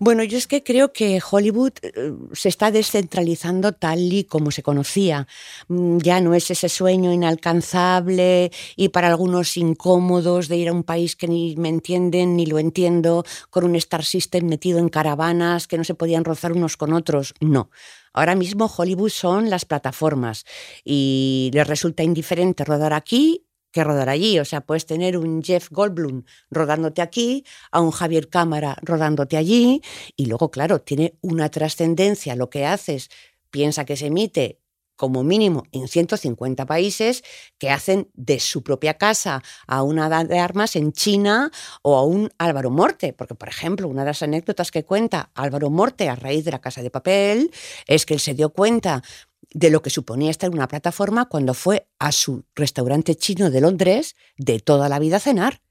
Bueno, 0.00 0.22
yo 0.22 0.38
es 0.38 0.46
que 0.46 0.62
creo 0.62 0.92
que 0.92 1.20
Hollywood 1.28 1.72
eh, 1.82 2.12
se 2.32 2.48
está 2.48 2.70
descentralizando 2.70 3.72
tal 3.72 4.12
y 4.12 4.24
como 4.24 4.52
se 4.52 4.62
conocía. 4.62 5.26
Mm, 5.66 5.98
ya 5.98 6.20
no 6.20 6.34
es 6.34 6.50
ese 6.52 6.68
sueño 6.68 7.12
inalcanzable 7.12 8.52
y 8.76 8.90
para 8.90 9.08
algunos 9.08 9.56
incómodos 9.56 10.46
de 10.46 10.56
ir 10.56 10.68
a 10.68 10.72
un 10.72 10.84
país 10.84 11.16
que 11.16 11.26
ni 11.26 11.56
me 11.56 11.68
entienden 11.68 12.36
ni 12.36 12.46
lo 12.46 12.60
entiendo, 12.60 13.24
con 13.50 13.64
un 13.64 13.74
Star 13.74 14.04
System 14.04 14.46
metido 14.46 14.78
en 14.78 14.88
caravanas 14.88 15.66
que 15.66 15.76
no 15.76 15.82
se 15.82 15.94
podían 15.94 16.24
rozar 16.24 16.52
unos 16.52 16.76
con 16.76 16.92
otros. 16.92 17.34
No. 17.40 17.70
Ahora 18.12 18.36
mismo 18.36 18.66
Hollywood 18.74 19.10
son 19.10 19.50
las 19.50 19.64
plataformas 19.64 20.44
y 20.84 21.50
les 21.52 21.66
resulta 21.66 22.02
indiferente 22.02 22.64
rodar 22.64 22.92
aquí 22.92 23.47
que 23.72 23.84
rodar 23.84 24.08
allí. 24.08 24.38
O 24.38 24.44
sea, 24.44 24.60
puedes 24.60 24.86
tener 24.86 25.16
un 25.16 25.42
Jeff 25.42 25.68
Goldblum 25.70 26.24
rodándote 26.50 27.02
aquí, 27.02 27.44
a 27.70 27.80
un 27.80 27.90
Javier 27.90 28.28
Cámara 28.28 28.76
rodándote 28.82 29.36
allí, 29.36 29.82
y 30.16 30.26
luego, 30.26 30.50
claro, 30.50 30.80
tiene 30.80 31.18
una 31.20 31.48
trascendencia 31.50 32.36
lo 32.36 32.50
que 32.50 32.66
haces. 32.66 33.10
Piensa 33.50 33.84
que 33.84 33.96
se 33.96 34.06
emite 34.06 34.60
como 34.98 35.22
mínimo 35.22 35.62
en 35.70 35.86
150 35.86 36.66
países 36.66 37.22
que 37.56 37.70
hacen 37.70 38.10
de 38.14 38.40
su 38.40 38.64
propia 38.64 38.94
casa 38.94 39.42
a 39.68 39.84
una 39.84 40.24
de 40.24 40.38
armas 40.40 40.74
en 40.74 40.92
China 40.92 41.52
o 41.82 41.96
a 41.96 42.02
un 42.02 42.30
Álvaro 42.36 42.70
Morte, 42.70 43.12
porque 43.12 43.36
por 43.36 43.48
ejemplo, 43.48 43.86
una 43.86 44.02
de 44.02 44.08
las 44.08 44.22
anécdotas 44.24 44.72
que 44.72 44.84
cuenta 44.84 45.30
Álvaro 45.34 45.70
Morte 45.70 46.08
a 46.08 46.16
raíz 46.16 46.44
de 46.44 46.50
la 46.50 46.60
Casa 46.60 46.82
de 46.82 46.90
Papel 46.90 47.52
es 47.86 48.04
que 48.04 48.14
él 48.14 48.20
se 48.20 48.34
dio 48.34 48.50
cuenta 48.50 49.02
de 49.50 49.70
lo 49.70 49.82
que 49.82 49.90
suponía 49.90 50.30
estar 50.30 50.48
en 50.48 50.54
una 50.54 50.68
plataforma 50.68 51.28
cuando 51.28 51.54
fue 51.54 51.88
a 51.98 52.12
su 52.12 52.44
restaurante 52.54 53.14
chino 53.14 53.50
de 53.50 53.60
Londres 53.60 54.16
de 54.36 54.60
toda 54.60 54.88
la 54.88 54.98
vida 54.98 55.16
a 55.16 55.20
cenar. 55.20 55.62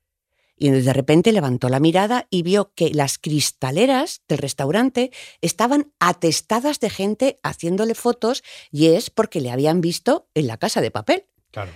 Y 0.59 0.71
de 0.71 0.93
repente 0.93 1.31
levantó 1.31 1.69
la 1.69 1.79
mirada 1.79 2.25
y 2.31 2.41
vio 2.41 2.73
que 2.73 2.89
las 2.89 3.19
cristaleras 3.19 4.23
del 4.27 4.39
restaurante 4.39 5.11
estaban 5.41 5.93
atestadas 5.99 6.79
de 6.79 6.89
gente 6.89 7.39
haciéndole 7.43 7.93
fotos 7.93 8.43
y 8.71 8.87
es 8.87 9.11
porque 9.11 9.39
le 9.39 9.51
habían 9.51 9.81
visto 9.81 10.29
en 10.33 10.47
la 10.47 10.57
casa 10.57 10.81
de 10.81 10.89
papel. 10.89 11.25
Claro. 11.51 11.71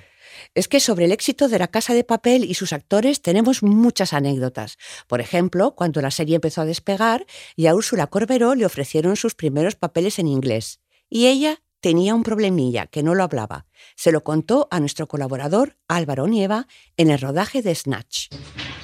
Es 0.55 0.67
que 0.67 0.79
sobre 0.79 1.05
el 1.05 1.11
éxito 1.11 1.47
de 1.47 1.59
la 1.59 1.67
Casa 1.67 1.93
de 1.93 2.03
Papel 2.03 2.45
y 2.45 2.53
sus 2.55 2.73
actores 2.73 3.21
tenemos 3.21 3.63
muchas 3.63 4.13
anécdotas. 4.13 4.77
Por 5.07 5.21
ejemplo, 5.21 5.75
cuando 5.75 6.01
la 6.01 6.09
serie 6.09 6.35
empezó 6.35 6.61
a 6.61 6.65
despegar 6.65 7.25
y 7.55 7.67
a 7.67 7.75
Úrsula 7.75 8.07
Corberó 8.07 8.55
le 8.55 8.65
ofrecieron 8.65 9.15
sus 9.15 9.35
primeros 9.35 9.75
papeles 9.75 10.19
en 10.19 10.27
inglés. 10.27 10.79
Y 11.09 11.27
ella 11.27 11.61
tenía 11.81 12.15
un 12.15 12.23
problemilla 12.23 12.87
que 12.87 13.03
no 13.03 13.15
lo 13.15 13.23
hablaba. 13.23 13.65
Se 13.95 14.11
lo 14.11 14.23
contó 14.23 14.67
a 14.71 14.79
nuestro 14.79 15.07
colaborador 15.07 15.75
Álvaro 15.87 16.27
Nieva 16.27 16.67
en 16.95 17.09
el 17.09 17.19
rodaje 17.19 17.61
de 17.61 17.75
Snatch. 17.75 18.27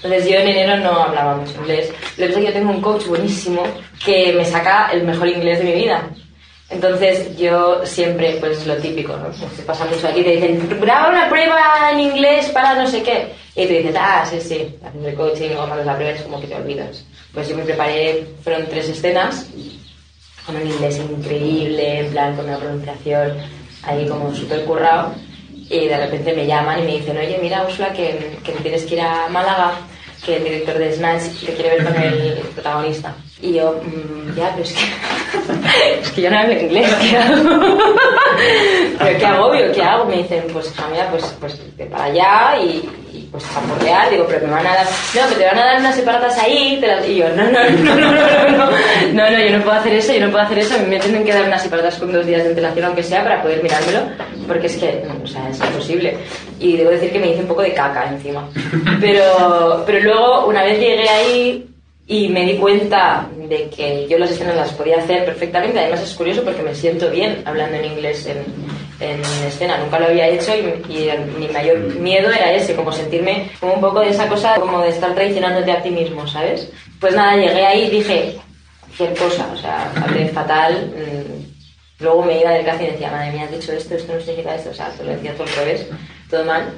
Entonces 0.04 0.30
yo 0.30 0.36
en 0.36 0.48
enero 0.48 0.78
no 0.78 1.04
hablaba 1.04 1.38
mucho 1.38 1.54
inglés. 1.62 1.94
Lo 2.18 2.28
que 2.28 2.34
que 2.34 2.44
yo 2.44 2.54
tengo 2.54 2.72
un 2.72 2.82
coach 2.82 3.06
buenísimo 3.06 3.64
que 4.04 4.34
me 4.34 4.44
saca 4.44 4.90
el 4.92 5.06
mejor 5.06 5.30
inglés 5.30 5.60
de 5.60 5.66
mi 5.66 5.74
vida. 5.74 6.10
Entonces 6.70 7.38
yo 7.38 7.86
siempre, 7.86 8.38
pues 8.40 8.68
lo 8.68 8.76
típico, 8.76 9.16
¿no? 9.16 9.32
Se 9.32 9.46
pues, 9.46 9.62
pasa 9.62 9.86
mucho 9.86 10.08
aquí, 10.08 10.22
te 10.22 10.32
dicen, 10.32 10.80
graba 10.82 11.10
una 11.10 11.30
prueba 11.30 11.92
en 11.94 12.00
inglés 12.02 12.50
para 12.50 12.76
no 12.76 12.86
sé 12.88 13.02
qué. 13.04 13.34
Y 13.56 13.66
tú 13.68 13.74
dices, 13.74 13.96
ah, 13.98 14.26
sí, 14.30 14.42
sí, 14.42 14.76
haciendo 14.84 15.08
el 15.08 15.16
coaching 15.16 15.52
o 15.52 15.66
cuando 15.66 15.84
la 15.84 15.96
prueba 15.96 16.14
es 16.14 16.22
como 16.24 16.42
que 16.42 16.48
te 16.48 16.56
olvidas. 16.56 17.06
Pues 17.34 17.48
yo 17.48 17.56
me 17.56 17.64
preparé, 17.64 18.28
fueron 18.44 18.68
tres 18.68 18.90
escenas 18.90 19.48
con 20.48 20.56
un 20.56 20.66
inglés 20.66 20.98
increíble, 20.98 22.00
en 22.00 22.12
plan 22.12 22.36
con 22.36 22.46
una 22.46 22.58
pronunciación 22.58 23.34
ahí 23.84 24.08
como 24.08 24.34
súper 24.34 24.64
currado. 24.64 25.14
Y 25.70 25.88
de 25.88 25.98
repente 25.98 26.34
me 26.34 26.48
llaman 26.48 26.80
y 26.80 26.84
me 26.84 26.98
dicen, 26.98 27.18
oye, 27.18 27.38
mira, 27.42 27.66
Úrsula, 27.66 27.92
que, 27.92 28.40
que 28.44 28.54
tienes 28.54 28.84
que 28.84 28.96
ir 28.96 29.02
a 29.02 29.28
Málaga, 29.28 29.74
que 30.26 30.38
el 30.38 30.44
director 30.46 30.78
de 30.78 30.96
Snatch 30.96 31.46
te 31.46 31.54
quiere 31.54 31.70
ver 31.72 31.84
con 31.84 32.02
el 32.02 32.34
protagonista. 32.56 33.14
Y 33.40 33.54
yo, 33.54 33.80
mmm, 33.84 34.36
ya, 34.36 34.50
pero 34.52 34.64
es 34.64 34.74
que, 34.74 36.00
es 36.02 36.12
que 36.12 36.22
yo 36.24 36.32
no 36.32 36.40
hablo 36.40 36.60
inglés, 36.60 36.92
¿qué 37.00 37.18
hago? 37.18 37.36
pero 38.98 39.20
qué 39.20 39.26
agobio, 39.26 39.72
¿qué 39.74 39.82
hago? 39.84 40.06
Me 40.06 40.18
dicen, 40.18 40.44
pues, 40.52 40.74
mira, 40.92 41.08
pues, 41.12 41.24
pues 41.40 41.54
para 41.92 42.06
allá 42.06 42.58
y, 42.60 42.90
pues 43.32 43.44
a 43.56 43.60
porrear, 43.60 44.10
digo, 44.10 44.26
pero 44.28 44.48
me 44.48 44.54
van 44.54 44.66
a 44.66 44.74
dar, 44.74 44.86
no, 44.86 45.30
que 45.30 45.36
te 45.36 45.46
van 45.46 45.60
a 45.60 45.66
dar 45.66 45.80
unas 45.80 45.96
separatas 45.96 46.36
ahí, 46.40 46.84
y 47.08 47.16
yo, 47.16 47.30
no, 47.30 47.44
no, 47.52 47.70
no, 47.70 47.96
no, 47.96 48.12
no, 48.12 48.58
no, 48.58 48.72
no, 49.14 49.30
no, 49.30 49.40
yo 49.40 49.58
no 49.58 49.64
puedo 49.64 49.78
hacer 49.78 49.94
eso, 49.94 50.14
yo 50.14 50.26
no 50.26 50.32
puedo 50.32 50.44
hacer 50.44 50.58
eso, 50.58 50.74
a 50.74 50.80
mí 50.80 50.88
me 50.88 51.00
tienen 51.00 51.24
que 51.24 51.34
dar 51.34 51.44
unas 51.44 51.62
separatas 51.62 51.98
con 51.98 52.12
dos 52.12 52.26
días 52.26 52.42
de 52.42 52.50
antelación, 52.50 52.86
aunque 52.86 53.04
sea, 53.04 53.24
para 53.24 53.44
poder 53.44 53.62
mirármelo, 53.62 54.00
porque 54.48 54.66
es 54.66 54.78
que, 54.78 55.06
o 55.24 55.28
sea, 55.28 55.48
es 55.50 55.60
imposible. 55.60 56.18
Y 56.60 56.78
debo 56.78 56.90
decir 56.90 57.12
que 57.12 57.20
me 57.20 57.28
hice 57.28 57.42
un 57.42 57.48
poco 57.48 57.62
de 57.62 57.74
caca 57.74 58.10
encima. 58.10 58.50
Pero, 59.00 59.84
pero 59.86 60.00
luego, 60.00 60.48
una 60.48 60.64
vez 60.64 60.80
llegué 60.80 61.08
ahí, 61.08 61.68
y 62.08 62.30
me 62.30 62.46
di 62.46 62.56
cuenta 62.56 63.28
de 63.38 63.70
que 63.70 64.08
yo 64.10 64.18
las 64.18 64.32
escenas 64.32 64.56
las 64.56 64.72
podía 64.72 64.98
hacer 64.98 65.26
perfectamente. 65.26 65.80
Además 65.80 66.02
es 66.02 66.14
curioso 66.14 66.42
porque 66.44 66.62
me 66.62 66.74
siento 66.74 67.10
bien 67.12 67.42
hablando 67.46 67.76
en 67.76 67.86
inglés 67.86 68.26
en, 68.26 68.46
en 69.00 69.22
escena. 69.46 69.78
Nunca 69.78 70.00
lo 70.00 70.08
había 70.08 70.28
hecho 70.30 70.54
y, 70.56 71.10
mi 71.38 71.50
mayor 71.50 71.80
miedo 72.00 72.32
era 72.32 72.54
ese, 72.54 72.76
como 72.76 72.94
sentirme 72.94 73.52
como 73.60 73.74
un 73.74 73.82
poco 73.82 74.00
de 74.00 74.10
esa 74.10 74.28
cosa 74.28 74.56
como 74.56 74.80
de 74.80 74.90
estar 74.90 75.14
traicionándote 75.14 75.72
a 75.72 75.84
ti 75.84 75.90
mismo, 75.90 76.26
¿sabes? 76.28 76.72
Pues 77.00 77.14
nada, 77.14 77.36
llegué 77.36 77.66
ahí 77.66 77.84
y 77.84 77.90
dije 77.90 78.38
cualquier 78.98 79.30
cosa, 79.30 79.50
o 79.54 79.58
sea, 79.58 79.92
hablé 80.02 80.30
fatal. 80.30 80.94
Mm, 80.96 82.04
luego 82.04 82.24
me 82.24 82.40
iba 82.40 82.52
del 82.52 82.66
café 82.66 82.86
y 82.86 82.92
decía, 82.92 83.12
madre 83.12 83.32
mía, 83.32 83.44
has 83.44 83.52
dicho 83.52 83.74
esto, 83.74 83.96
esto 83.96 84.14
no 84.14 84.20
significa 84.22 84.56
esto, 84.56 84.70
o 84.70 84.74
sea, 84.74 84.90
te 84.92 85.04
lo 85.04 85.12
decía 85.12 85.34
todo 85.34 85.44
al 85.44 85.56
revés, 85.56 85.86
todo 86.30 86.46
mal. 86.46 86.72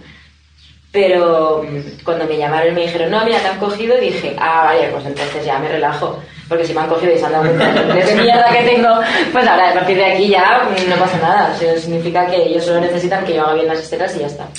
Pero 0.92 1.64
cuando 2.04 2.26
me 2.26 2.38
llamaron 2.38 2.72
y 2.72 2.76
me 2.76 2.82
dijeron, 2.82 3.12
no, 3.12 3.24
mira, 3.24 3.40
te 3.40 3.48
han 3.48 3.60
cogido, 3.60 4.00
dije, 4.00 4.36
ah, 4.40 4.64
vale, 4.66 4.90
pues 4.90 5.06
entonces 5.06 5.46
ya 5.46 5.60
me 5.60 5.70
relajo. 5.70 6.20
Porque 6.48 6.66
si 6.66 6.74
me 6.74 6.82
han 6.82 6.90
cogido 6.90 7.14
y 7.14 7.18
se 7.18 7.26
han 7.26 7.32
dado 7.32 7.46
cuenta 7.46 7.84
de 7.84 8.16
mierda 8.16 8.52
que 8.52 8.64
tengo, 8.64 8.90
pues 9.32 9.48
ahora 9.48 9.70
a 9.70 9.74
partir 9.76 9.98
de 9.98 10.06
aquí 10.06 10.30
ya 10.30 10.68
no 10.90 10.96
pasa 10.96 11.20
nada. 11.20 11.56
O 11.56 11.80
significa 11.80 12.26
que 12.26 12.44
ellos 12.44 12.66
solo 12.66 12.82
necesitan 12.82 13.24
que 13.24 13.36
yo 13.36 13.44
haga 13.44 13.54
bien 13.54 13.68
las 13.68 13.80
escenas 13.80 14.16
y 14.16 14.22
ya 14.22 14.28
está. 14.28 14.50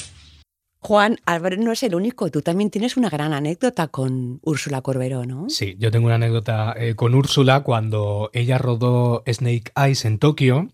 Juan, 0.82 1.18
Álvaro 1.26 1.56
no 1.58 1.72
es 1.72 1.82
el 1.82 1.94
único. 1.94 2.30
Tú 2.30 2.40
también 2.42 2.70
tienes 2.70 2.96
una 2.96 3.10
gran 3.10 3.32
anécdota 3.32 3.88
con 3.88 4.40
Úrsula 4.42 4.80
Corberó, 4.80 5.26
¿no? 5.26 5.50
Sí, 5.50 5.76
yo 5.78 5.90
tengo 5.90 6.06
una 6.06 6.14
anécdota 6.14 6.74
eh, 6.76 6.94
con 6.94 7.14
Úrsula 7.14 7.60
cuando 7.60 8.30
ella 8.32 8.56
rodó 8.56 9.22
Snake 9.26 9.72
Eyes 9.76 10.04
en 10.04 10.18
Tokio 10.18 10.68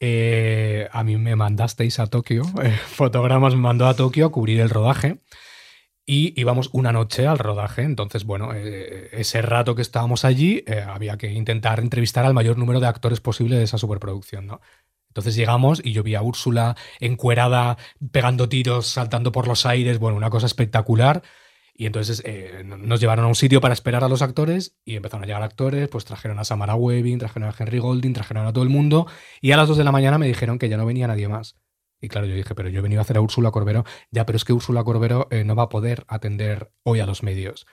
eh, 0.00 0.88
a 0.92 1.04
mí 1.04 1.16
me 1.16 1.36
mandasteis 1.36 1.98
a 1.98 2.06
Tokio, 2.06 2.42
eh, 2.62 2.70
fotogramas 2.70 3.54
me 3.54 3.60
mandó 3.60 3.86
a 3.86 3.94
Tokio 3.94 4.26
a 4.26 4.32
cubrir 4.32 4.60
el 4.60 4.70
rodaje 4.70 5.20
y 6.04 6.38
íbamos 6.40 6.70
una 6.72 6.92
noche 6.92 7.26
al 7.26 7.38
rodaje. 7.38 7.82
Entonces, 7.82 8.24
bueno, 8.24 8.52
eh, 8.54 9.08
ese 9.12 9.42
rato 9.42 9.74
que 9.74 9.82
estábamos 9.82 10.24
allí 10.24 10.64
había 10.88 11.16
que 11.16 11.32
intentar 11.32 11.80
entrevistar 11.80 12.24
al 12.24 12.34
mayor 12.34 12.58
número 12.58 12.80
de 12.80 12.86
actores 12.86 13.20
posible 13.20 13.56
de 13.56 13.64
esa 13.64 13.78
superproducción, 13.78 14.46
¿no? 14.46 14.60
Entonces 15.08 15.34
llegamos 15.34 15.80
y 15.82 15.92
yo 15.92 16.02
vi 16.02 16.14
a 16.14 16.20
Úrsula 16.20 16.76
encuerada, 17.00 17.78
pegando 18.12 18.50
tiros, 18.50 18.86
saltando 18.86 19.32
por 19.32 19.48
los 19.48 19.64
aires, 19.64 19.98
bueno, 19.98 20.18
una 20.18 20.28
cosa 20.28 20.44
espectacular. 20.44 21.22
Y 21.78 21.84
entonces 21.84 22.22
eh, 22.24 22.62
nos 22.64 23.00
llevaron 23.00 23.26
a 23.26 23.28
un 23.28 23.34
sitio 23.34 23.60
para 23.60 23.74
esperar 23.74 24.02
a 24.02 24.08
los 24.08 24.22
actores 24.22 24.78
y 24.86 24.96
empezaron 24.96 25.24
a 25.24 25.26
llegar 25.26 25.42
actores, 25.42 25.88
pues 25.88 26.06
trajeron 26.06 26.38
a 26.38 26.44
Samara 26.44 26.74
Webbing, 26.74 27.18
trajeron 27.18 27.50
a 27.50 27.54
Henry 27.56 27.78
Golding, 27.78 28.14
trajeron 28.14 28.46
a 28.46 28.52
todo 28.52 28.64
el 28.64 28.70
mundo 28.70 29.06
y 29.42 29.52
a 29.52 29.58
las 29.58 29.68
2 29.68 29.76
de 29.76 29.84
la 29.84 29.92
mañana 29.92 30.16
me 30.16 30.26
dijeron 30.26 30.58
que 30.58 30.70
ya 30.70 30.78
no 30.78 30.86
venía 30.86 31.06
nadie 31.06 31.28
más. 31.28 31.56
Y 32.00 32.08
claro, 32.08 32.26
yo 32.26 32.34
dije, 32.34 32.54
pero 32.54 32.70
yo 32.70 32.78
he 32.78 32.82
venido 32.82 33.00
a 33.00 33.02
hacer 33.02 33.18
a 33.18 33.20
Úrsula 33.20 33.50
Corbero, 33.50 33.84
ya, 34.10 34.24
pero 34.24 34.36
es 34.36 34.44
que 34.44 34.54
Úrsula 34.54 34.84
Corbero 34.84 35.28
eh, 35.30 35.44
no 35.44 35.54
va 35.54 35.64
a 35.64 35.68
poder 35.68 36.04
atender 36.08 36.72
hoy 36.82 37.00
a 37.00 37.06
los 37.06 37.22
medios. 37.22 37.66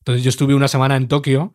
Entonces 0.00 0.24
yo 0.24 0.30
estuve 0.30 0.54
una 0.54 0.68
semana 0.68 0.96
en 0.96 1.08
Tokio, 1.08 1.54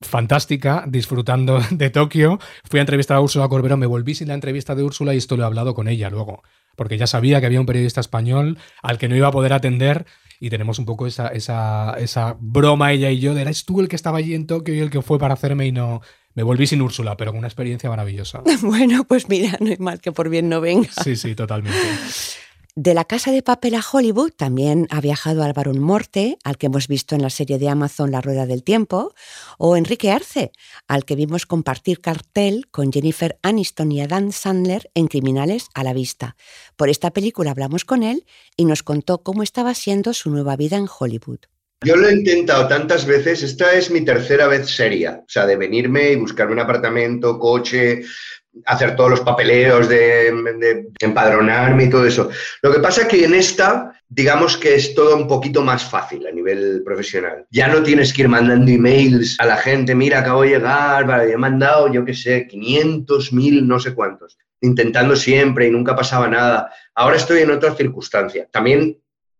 fantástica, 0.00 0.84
disfrutando 0.86 1.60
de 1.72 1.90
Tokio, 1.90 2.38
fui 2.64 2.78
a 2.78 2.82
entrevistar 2.82 3.16
a 3.16 3.20
Úrsula 3.20 3.48
Corbero, 3.48 3.76
me 3.76 3.86
volví 3.86 4.14
sin 4.14 4.28
la 4.28 4.34
entrevista 4.34 4.76
de 4.76 4.84
Úrsula 4.84 5.12
y 5.12 5.18
esto 5.18 5.36
lo 5.36 5.42
he 5.42 5.46
hablado 5.46 5.74
con 5.74 5.88
ella 5.88 6.08
luego, 6.08 6.42
porque 6.76 6.98
ya 6.98 7.08
sabía 7.08 7.40
que 7.40 7.46
había 7.46 7.60
un 7.60 7.66
periodista 7.66 8.00
español 8.00 8.58
al 8.82 8.98
que 8.98 9.08
no 9.08 9.16
iba 9.16 9.26
a 9.28 9.32
poder 9.32 9.52
atender 9.52 10.06
y 10.40 10.50
tenemos 10.50 10.78
un 10.78 10.84
poco 10.84 11.06
esa, 11.06 11.28
esa, 11.28 11.94
esa 11.98 12.36
broma 12.38 12.92
ella 12.92 13.10
y 13.10 13.20
yo 13.20 13.34
de 13.34 13.42
eres 13.42 13.64
tú 13.64 13.80
el 13.80 13.88
que 13.88 13.96
estaba 13.96 14.18
allí 14.18 14.34
en 14.34 14.46
Tokio 14.46 14.74
y 14.74 14.80
el 14.80 14.90
que 14.90 15.02
fue 15.02 15.18
para 15.18 15.34
hacerme 15.34 15.66
y 15.66 15.72
no... 15.72 16.00
Me 16.34 16.42
volví 16.42 16.66
sin 16.66 16.82
Úrsula, 16.82 17.16
pero 17.16 17.30
con 17.30 17.38
una 17.38 17.48
experiencia 17.48 17.88
maravillosa. 17.88 18.42
bueno, 18.60 19.04
pues 19.04 19.26
mira, 19.28 19.56
no 19.58 19.70
hay 19.70 19.78
mal 19.78 20.02
que 20.02 20.12
por 20.12 20.28
bien 20.28 20.50
no 20.50 20.60
venga. 20.60 20.90
Sí, 21.02 21.16
sí, 21.16 21.34
totalmente. 21.34 21.78
De 22.78 22.92
la 22.92 23.06
Casa 23.06 23.32
de 23.32 23.40
Papel 23.40 23.74
a 23.74 23.80
Hollywood 23.80 24.32
también 24.36 24.86
ha 24.90 25.00
viajado 25.00 25.42
Álvaro 25.42 25.72
Morte, 25.72 26.36
al 26.44 26.58
que 26.58 26.66
hemos 26.66 26.88
visto 26.88 27.14
en 27.14 27.22
la 27.22 27.30
serie 27.30 27.58
de 27.58 27.70
Amazon 27.70 28.10
La 28.10 28.20
Rueda 28.20 28.44
del 28.44 28.62
Tiempo, 28.62 29.14
o 29.56 29.78
Enrique 29.78 30.10
Arce, 30.10 30.52
al 30.86 31.06
que 31.06 31.16
vimos 31.16 31.46
compartir 31.46 32.02
cartel 32.02 32.66
con 32.70 32.92
Jennifer 32.92 33.38
Aniston 33.40 33.92
y 33.92 34.02
Adam 34.02 34.30
Sandler 34.30 34.90
en 34.92 35.06
Criminales 35.06 35.68
a 35.72 35.84
la 35.84 35.94
Vista. 35.94 36.36
Por 36.76 36.90
esta 36.90 37.12
película 37.12 37.52
hablamos 37.52 37.86
con 37.86 38.02
él 38.02 38.26
y 38.58 38.66
nos 38.66 38.82
contó 38.82 39.22
cómo 39.22 39.42
estaba 39.42 39.72
siendo 39.72 40.12
su 40.12 40.30
nueva 40.30 40.54
vida 40.56 40.76
en 40.76 40.86
Hollywood. 40.86 41.38
Yo 41.82 41.96
lo 41.96 42.08
he 42.08 42.12
intentado 42.12 42.68
tantas 42.68 43.06
veces, 43.06 43.42
esta 43.42 43.72
es 43.72 43.90
mi 43.90 44.02
tercera 44.02 44.48
vez 44.48 44.68
seria, 44.68 45.22
o 45.22 45.28
sea, 45.28 45.46
de 45.46 45.56
venirme 45.56 46.10
y 46.12 46.16
buscarme 46.16 46.52
un 46.52 46.60
apartamento, 46.60 47.38
coche, 47.38 48.02
hacer 48.64 48.96
todos 48.96 49.10
los 49.10 49.20
papeleos 49.20 49.88
de, 49.88 50.86
empadronarme 51.00 51.84
y 51.84 51.90
todo 51.90 52.06
eso. 52.06 52.30
Lo 52.62 52.72
que 52.72 52.80
pasa 52.80 53.02
es 53.02 53.08
que 53.08 53.24
en 53.24 53.34
esta, 53.34 53.92
digamos 54.08 54.56
que 54.56 54.74
es 54.74 54.94
todo 54.94 55.16
un 55.16 55.28
poquito 55.28 55.62
más 55.62 55.84
fácil 55.84 56.26
a 56.26 56.32
nivel 56.32 56.82
profesional. 56.84 57.46
Ya 57.50 57.68
no 57.68 57.82
tienes 57.82 58.12
que 58.12 58.22
ir 58.22 58.28
mandando 58.28 58.70
emails 58.70 59.36
a 59.38 59.46
la 59.46 59.56
gente, 59.56 59.94
mira, 59.94 60.20
acabo 60.20 60.42
de 60.42 60.50
llegar, 60.50 61.28
he 61.28 61.36
mandado, 61.36 61.92
yo 61.92 62.04
qué 62.04 62.14
sé, 62.14 62.46
500, 62.46 63.32
1000, 63.32 63.68
no 63.68 63.78
sé 63.78 63.94
cuántos, 63.94 64.38
intentando 64.60 65.16
siempre 65.16 65.66
y 65.66 65.70
nunca 65.70 65.94
pasaba 65.94 66.28
nada. 66.28 66.70
Ahora 66.94 67.16
estoy 67.16 67.42
en 67.42 67.50
otra 67.50 67.74
circunstancia. 67.74 68.48
También 68.50 68.98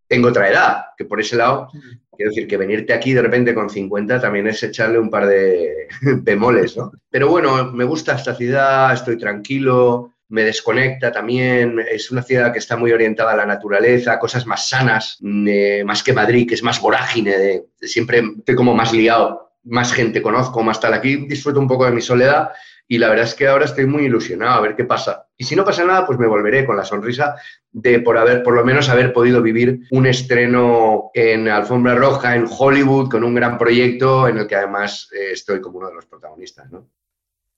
tengo 0.09 0.29
otra 0.29 0.49
edad, 0.49 0.85
que 0.97 1.05
por 1.05 1.21
ese 1.21 1.37
lado, 1.37 1.69
quiero 2.17 2.31
decir 2.31 2.47
que 2.47 2.57
venirte 2.57 2.93
aquí 2.93 3.13
de 3.13 3.23
repente 3.23 3.55
con 3.55 3.71
50 3.71 4.21
también 4.21 4.47
es 4.47 4.63
echarle 4.63 4.99
un 4.99 5.11
par 5.11 5.27
de 5.27 5.89
bemoles, 6.23 6.77
¿no? 6.77 6.93
Pero 7.11 7.29
bueno, 7.29 7.73
me 7.73 7.85
gusta 7.85 8.15
esta 8.15 8.35
ciudad, 8.35 8.93
estoy 8.93 9.19
tranquilo, 9.19 10.13
me 10.29 10.43
desconecta 10.43 11.13
también, 11.13 11.79
es 11.91 12.11
una 12.11 12.23
ciudad 12.23 12.53
que 12.53 12.59
está 12.59 12.77
muy 12.77 12.93
orientada 12.93 13.33
a 13.33 13.37
la 13.37 13.47
naturaleza, 13.47 14.19
cosas 14.19 14.47
más 14.47 14.69
sanas, 14.69 15.19
mm, 15.21 15.49
eh, 15.49 15.85
más 15.85 16.03
que 16.03 16.13
Madrid, 16.13 16.49
que 16.49 16.55
es 16.55 16.63
más 16.63 16.81
vorágine, 16.81 17.39
de, 17.39 17.65
siempre 17.81 18.23
estoy 18.39 18.55
como 18.57 18.75
más 18.75 18.93
liado, 18.93 19.53
más 19.65 19.93
gente 19.93 20.23
conozco, 20.23 20.63
más 20.63 20.81
tal. 20.81 20.95
Aquí 20.95 21.17
disfruto 21.29 21.61
un 21.61 21.69
poco 21.69 21.85
de 21.85 21.93
mi 21.93 22.01
soledad 22.01 22.51
y 22.89 22.99
la 22.99 23.09
verdad 23.09 23.27
es 23.27 23.35
que 23.35 23.49
ahora 23.49 23.65
estoy 23.65 23.87
muy 23.87 24.05
ilusionado 24.05 24.53
a 24.55 24.61
ver 24.61 24.77
qué 24.77 24.85
pasa. 24.85 25.27
Y 25.37 25.45
si 25.45 25.57
no 25.57 25.65
pasa 25.65 25.85
nada, 25.85 26.07
pues 26.07 26.19
me 26.19 26.27
volveré 26.27 26.65
con 26.65 26.77
la 26.77 26.85
sonrisa 26.85 27.37
de 27.73 28.01
por 28.01 28.17
haber, 28.17 28.43
por 28.43 28.55
lo 28.55 28.65
menos 28.65 28.89
haber 28.89 29.13
podido 29.13 29.43
vivir 29.43 29.81
un 29.91 30.07
estreno 30.07 31.11
en 31.15 31.49
Alfombra 31.49 31.95
Roja, 31.95 32.37
en 32.37 32.47
Hollywood, 32.49 33.11
con 33.11 33.25
un 33.25 33.35
gran 33.35 33.59
proyecto 33.59 34.29
en 34.29 34.39
el 34.39 34.47
que 34.47 34.57
además 34.57 35.09
eh, 35.13 35.33
estoy 35.33 35.61
como 35.61 35.79
uno 35.79 35.89
de 35.89 35.95
los 35.95 36.07
protagonistas, 36.07 36.71
¿no? 36.71 36.89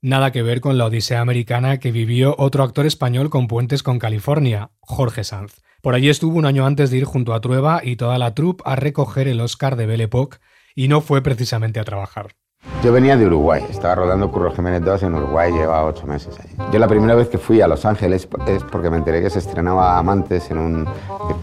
Nada 0.00 0.30
que 0.30 0.42
ver 0.42 0.60
con 0.60 0.78
la 0.78 0.86
odisea 0.86 1.20
americana 1.20 1.80
que 1.80 1.90
vivió 1.90 2.36
otro 2.38 2.62
actor 2.62 2.86
español 2.86 3.30
con 3.30 3.48
puentes 3.48 3.82
con 3.82 3.98
California, 3.98 4.70
Jorge 4.78 5.24
Sanz. 5.24 5.60
Por 5.82 5.94
allí 5.94 6.08
estuvo 6.08 6.38
un 6.38 6.46
año 6.46 6.66
antes 6.66 6.90
de 6.90 6.98
ir 6.98 7.04
junto 7.04 7.34
a 7.34 7.40
Trueba 7.40 7.80
y 7.82 7.96
toda 7.96 8.16
la 8.18 8.32
troupe 8.32 8.62
a 8.64 8.76
recoger 8.76 9.26
el 9.26 9.40
Oscar 9.40 9.74
de 9.74 9.86
Belle 9.86 10.04
Époque 10.04 10.38
y 10.76 10.86
no 10.86 11.00
fue 11.00 11.20
precisamente 11.22 11.80
a 11.80 11.84
trabajar. 11.84 12.36
Yo 12.82 12.92
venía 12.92 13.16
de 13.16 13.26
Uruguay, 13.26 13.64
estaba 13.68 13.96
rodando 13.96 14.30
Curro 14.30 14.52
Jiménez 14.52 14.84
2 14.84 15.02
en 15.02 15.14
Uruguay, 15.16 15.50
llevaba 15.52 15.84
ocho 15.84 16.06
meses 16.06 16.38
allí. 16.38 16.54
Yo 16.72 16.78
la 16.78 16.86
primera 16.86 17.16
vez 17.16 17.26
que 17.28 17.36
fui 17.36 17.60
a 17.60 17.66
Los 17.66 17.84
Ángeles 17.84 18.28
es 18.46 18.62
porque 18.62 18.88
me 18.88 18.98
enteré 18.98 19.20
que 19.20 19.30
se 19.30 19.40
estrenaba 19.40 19.98
Amantes 19.98 20.48
en 20.52 20.58
un 20.58 20.88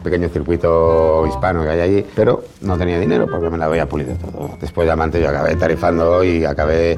pequeño 0.01 0.30
circuito 0.30 1.28
hispano 1.28 1.63
que 1.63 1.69
hay 1.69 1.82
allí, 1.82 2.06
pero 2.15 2.45
no 2.62 2.78
tenía 2.78 2.97
dinero 2.97 3.28
porque 3.30 3.49
me 3.49 3.58
la 3.58 3.65
había 3.65 3.86
pulido 3.86 4.15
todo. 4.15 4.51
Después 4.62 4.88
de 4.88 4.93
Amantes 4.93 5.21
yo 5.21 5.28
acabé 5.28 5.58
tarifando 5.58 6.23
y 6.23 6.45
acabé 6.45 6.97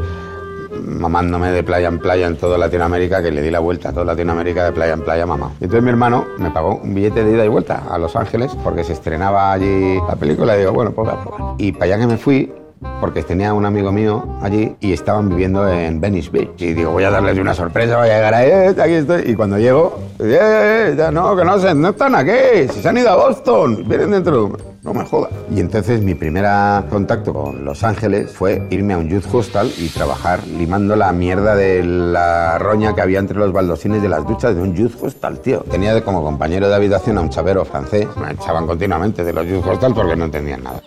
mamándome 0.84 1.50
de 1.50 1.64
playa 1.64 1.88
en 1.88 1.98
playa 1.98 2.28
en 2.28 2.38
toda 2.38 2.60
Latinoamérica, 2.60 3.24
que 3.24 3.32
le 3.32 3.42
di 3.42 3.50
la 3.50 3.60
vuelta 3.60 3.90
a 3.90 3.92
toda 3.92 4.06
Latinoamérica 4.06 4.66
de 4.66 4.72
playa 4.72 4.94
en 4.94 5.02
playa 5.02 5.26
mamá. 5.26 5.54
Entonces 5.54 5.82
mi 5.82 5.90
hermano 5.90 6.26
me 6.38 6.52
pagó 6.52 6.76
un 6.76 6.94
billete 6.94 7.24
de 7.24 7.32
ida 7.32 7.44
y 7.44 7.48
vuelta 7.48 7.86
a 7.90 7.98
Los 7.98 8.16
Ángeles 8.16 8.56
porque 8.64 8.84
se 8.84 8.94
estrenaba 8.94 9.52
allí 9.52 10.00
la 10.08 10.16
película 10.16 10.56
y 10.56 10.60
digo, 10.60 10.74
bueno, 10.74 10.92
pues 10.92 11.10
a 11.10 11.24
probar. 11.24 11.56
Y 11.58 11.72
para 11.72 11.86
allá 11.86 11.98
que 11.98 12.08
me 12.08 12.18
fui, 12.18 12.54
porque 13.00 13.24
tenía 13.24 13.54
un 13.54 13.66
amigo 13.66 13.92
mío 13.92 14.38
allí 14.42 14.76
y 14.80 14.94
estaban 14.94 15.30
viviendo 15.30 15.68
en 15.68 16.00
Venice 16.00 16.30
Beach. 16.30 16.62
Y 16.62 16.74
digo, 16.74 16.92
voy 16.92 17.04
a 17.04 17.10
darles 17.10 17.38
una 17.38 17.54
sorpresa, 17.54 17.98
voy 17.98 18.10
a 18.10 18.16
llegar 18.16 18.34
ahí, 18.34 18.50
eh, 18.50 18.76
aquí 18.82 18.94
estoy. 18.94 19.24
Y 19.32 19.36
cuando 19.36 19.58
llego, 19.58 20.00
eh, 20.20 20.96
eh, 20.98 21.10
no, 21.12 21.36
que 21.36 21.46
no, 21.46 21.60
se, 21.60 21.74
no 21.74 21.90
están 21.90 22.16
aquí, 22.16 22.68
se 22.72 22.88
han 22.88 22.98
ido 22.98 23.10
a 23.10 23.16
Boston, 23.16 23.86
vienen 23.88 24.12
dentro. 24.12 24.58
No 24.84 24.94
me 24.94 25.04
jodas. 25.04 25.32
Y 25.54 25.60
entonces 25.60 26.02
mi 26.02 26.16
primer 26.16 26.46
contacto 26.90 27.34
con 27.34 27.66
Los 27.66 27.84
Ángeles 27.84 28.32
fue 28.32 28.66
irme 28.70 28.94
a 28.94 28.98
un 28.98 29.10
youth 29.10 29.26
hostel 29.34 29.70
y 29.78 29.90
trabajar 29.90 30.48
limando 30.48 30.96
la 30.96 31.12
mierda 31.12 31.56
de 31.56 31.84
la 31.84 32.58
roña 32.58 32.96
que 32.96 33.02
había 33.02 33.20
entre 33.20 33.38
los 33.38 33.52
baldosines 33.52 34.02
de 34.02 34.08
las 34.08 34.26
duchas 34.26 34.56
de 34.56 34.62
un 34.62 34.74
youth 34.74 34.94
hostel, 35.02 35.40
tío. 35.40 35.60
Tenía 35.70 36.02
como 36.06 36.24
compañero 36.24 36.70
de 36.70 36.76
habitación 36.76 37.18
a 37.18 37.22
un 37.22 37.30
chavero 37.30 37.66
francés. 37.66 38.08
Me 38.16 38.32
echaban 38.32 38.66
continuamente 38.66 39.26
de 39.26 39.34
los 39.34 39.46
youth 39.46 39.68
hostel 39.68 39.94
porque 39.94 40.16
no 40.16 40.24
entendían 40.24 40.64
nada. 40.64 40.82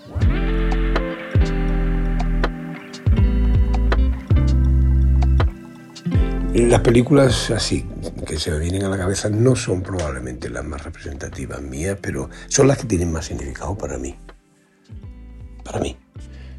Las 6.52 6.80
películas 6.80 7.52
así 7.52 7.86
que 8.26 8.36
se 8.36 8.50
me 8.50 8.58
vienen 8.58 8.82
a 8.82 8.88
la 8.88 8.98
cabeza 8.98 9.30
no 9.30 9.54
son 9.54 9.82
probablemente 9.82 10.50
las 10.50 10.64
más 10.64 10.82
representativas 10.82 11.62
mías, 11.62 11.96
pero 12.02 12.28
son 12.48 12.66
las 12.66 12.78
que 12.78 12.86
tienen 12.86 13.12
más 13.12 13.26
significado 13.26 13.78
para 13.78 13.98
mí. 13.98 14.16
Para 15.62 15.78
mí. 15.78 15.96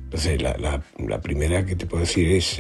Entonces, 0.06 0.42
la, 0.42 1.22
primera 1.22 1.66
que 1.66 1.76
te 1.76 1.86
puedo 1.86 2.04
decir 2.04 2.32
es 2.32 2.60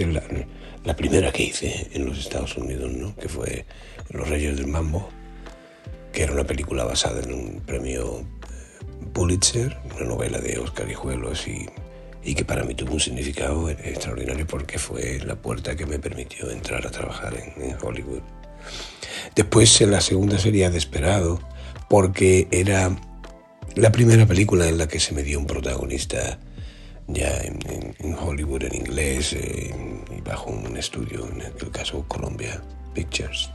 la, 0.83 0.95
primera 0.95 1.31
que 1.31 1.43
hice 1.43 1.89
en 1.93 2.05
los 2.05 2.19
Estados 2.19 2.57
Unidos, 2.57 2.91
¿no? 2.91 3.15
que 3.15 3.29
fue 3.29 3.65
Los 4.09 4.27
Reyes 4.27 4.57
del 4.57 4.67
Mambo, 4.67 5.09
que 6.11 6.23
era 6.23 6.33
una 6.33 6.43
película 6.43 6.83
basada 6.83 7.21
en 7.21 7.33
un 7.33 7.61
premio 7.65 8.19
eh, 8.19 9.05
Pulitzer, 9.13 9.77
una 9.95 10.05
novela 10.05 10.39
de 10.39 10.59
Oscar 10.59 10.89
Hijuelos 10.89 11.47
y 11.47 11.65
y 12.23 12.35
que 12.35 12.45
para 12.45 12.63
mí 12.63 12.75
tuvo 12.75 12.93
un 12.93 12.99
significado 12.99 13.69
extraordinario 13.69 14.45
porque 14.45 14.77
fue 14.77 15.19
la 15.25 15.35
puerta 15.35 15.75
que 15.75 15.85
me 15.85 15.99
permitió 15.99 16.49
entrar 16.51 16.85
a 16.85 16.91
trabajar 16.91 17.33
en, 17.35 17.75
Hollywood. 17.81 18.21
Después 19.35 19.81
en 19.81 19.91
la 19.91 20.01
segunda 20.01 20.37
sería 20.37 20.69
Desesperado 20.69 21.41
porque 21.89 22.47
era 22.51 22.95
la 23.75 23.91
primera 23.91 24.25
película 24.25 24.67
en 24.67 24.77
la 24.77 24.87
que 24.87 24.99
se 24.99 25.13
me 25.13 25.23
dio 25.23 25.39
un 25.39 25.47
protagonista 25.47 26.39
ya 27.07 27.41
en, 27.41 28.15
Hollywood 28.15 28.63
en 28.63 28.75
inglés 28.75 29.33
eh, 29.33 29.73
y 30.15 30.21
bajo 30.21 30.51
un 30.51 30.77
estudio, 30.77 31.27
en 31.27 31.41
el 31.41 31.71
caso 31.71 32.05
Columbia 32.07 32.61
Pictures. 32.93 33.49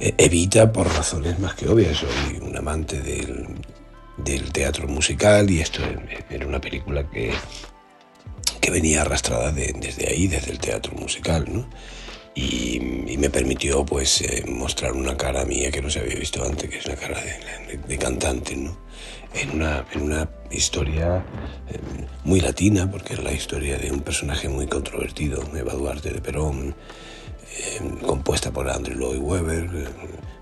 Eh, 0.00 0.14
evita 0.18 0.72
por 0.72 0.86
razones 0.86 1.38
más 1.38 1.54
que 1.54 1.68
obvias, 1.68 1.98
soy 1.98 2.38
un 2.40 2.56
amante 2.56 3.00
del, 3.00 3.46
del 4.16 4.52
teatro 4.52 4.86
musical 4.86 5.50
y 5.50 5.60
esto 5.60 5.80
era 6.30 6.46
una 6.46 6.60
película 6.60 7.08
que, 7.10 7.32
que 8.60 8.70
venía 8.70 9.02
arrastrada 9.02 9.52
desde 9.52 10.08
ahí, 10.08 10.26
desde 10.26 10.52
el 10.52 10.58
teatro 10.58 10.94
musical, 10.94 11.46
¿no? 11.48 11.68
Y, 12.34 12.80
me 13.18 13.30
permitió 13.30 13.86
pues 13.86 14.20
eh, 14.20 14.44
mostrar 14.48 14.92
una 14.92 15.16
cara 15.16 15.44
mía 15.44 15.70
que 15.70 15.80
no 15.80 15.88
se 15.88 16.00
había 16.00 16.16
visto 16.16 16.44
antes, 16.44 16.68
que 16.68 16.78
es 16.78 16.86
una 16.86 16.96
cara 16.96 17.18
de, 17.88 17.96
cantante, 17.96 18.56
¿no? 18.56 18.76
En 19.32 19.50
una, 19.50 19.84
en 19.92 20.02
una 20.02 20.28
historia 20.50 21.24
eh, 21.68 21.78
muy 22.24 22.40
latina, 22.40 22.90
porque 22.90 23.14
es 23.14 23.22
la 23.22 23.32
historia 23.32 23.78
de 23.78 23.90
un 23.92 24.00
personaje 24.00 24.48
muy 24.48 24.66
controvertido, 24.66 25.42
Eva 25.56 25.72
Duarte 25.74 26.10
de 26.10 26.20
Perón, 26.20 26.74
eh, 27.56 27.80
compuesta 28.04 28.50
por 28.52 28.68
Andrew 28.68 28.98
Lloyd 28.98 29.20
Webber, 29.20 29.88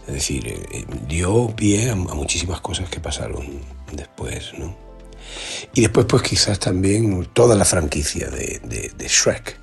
es 0.07 0.15
decir, 0.15 0.47
eh, 0.49 0.63
eh, 0.73 0.85
dio 1.07 1.55
pie 1.55 1.91
a, 1.91 1.95
muchísimas 1.95 2.61
cosas 2.61 2.89
que 2.89 3.01
pasaron 3.01 3.47
después, 3.93 4.53
¿no? 4.59 4.77
Y 5.75 5.83
después, 5.83 6.07
pues 6.07 6.23
quizás 6.23 6.59
también 6.59 7.29
toda 7.33 7.55
la 7.55 7.65
franquicia 7.65 8.29
de, 8.29 8.61
Shrek, 8.99 9.59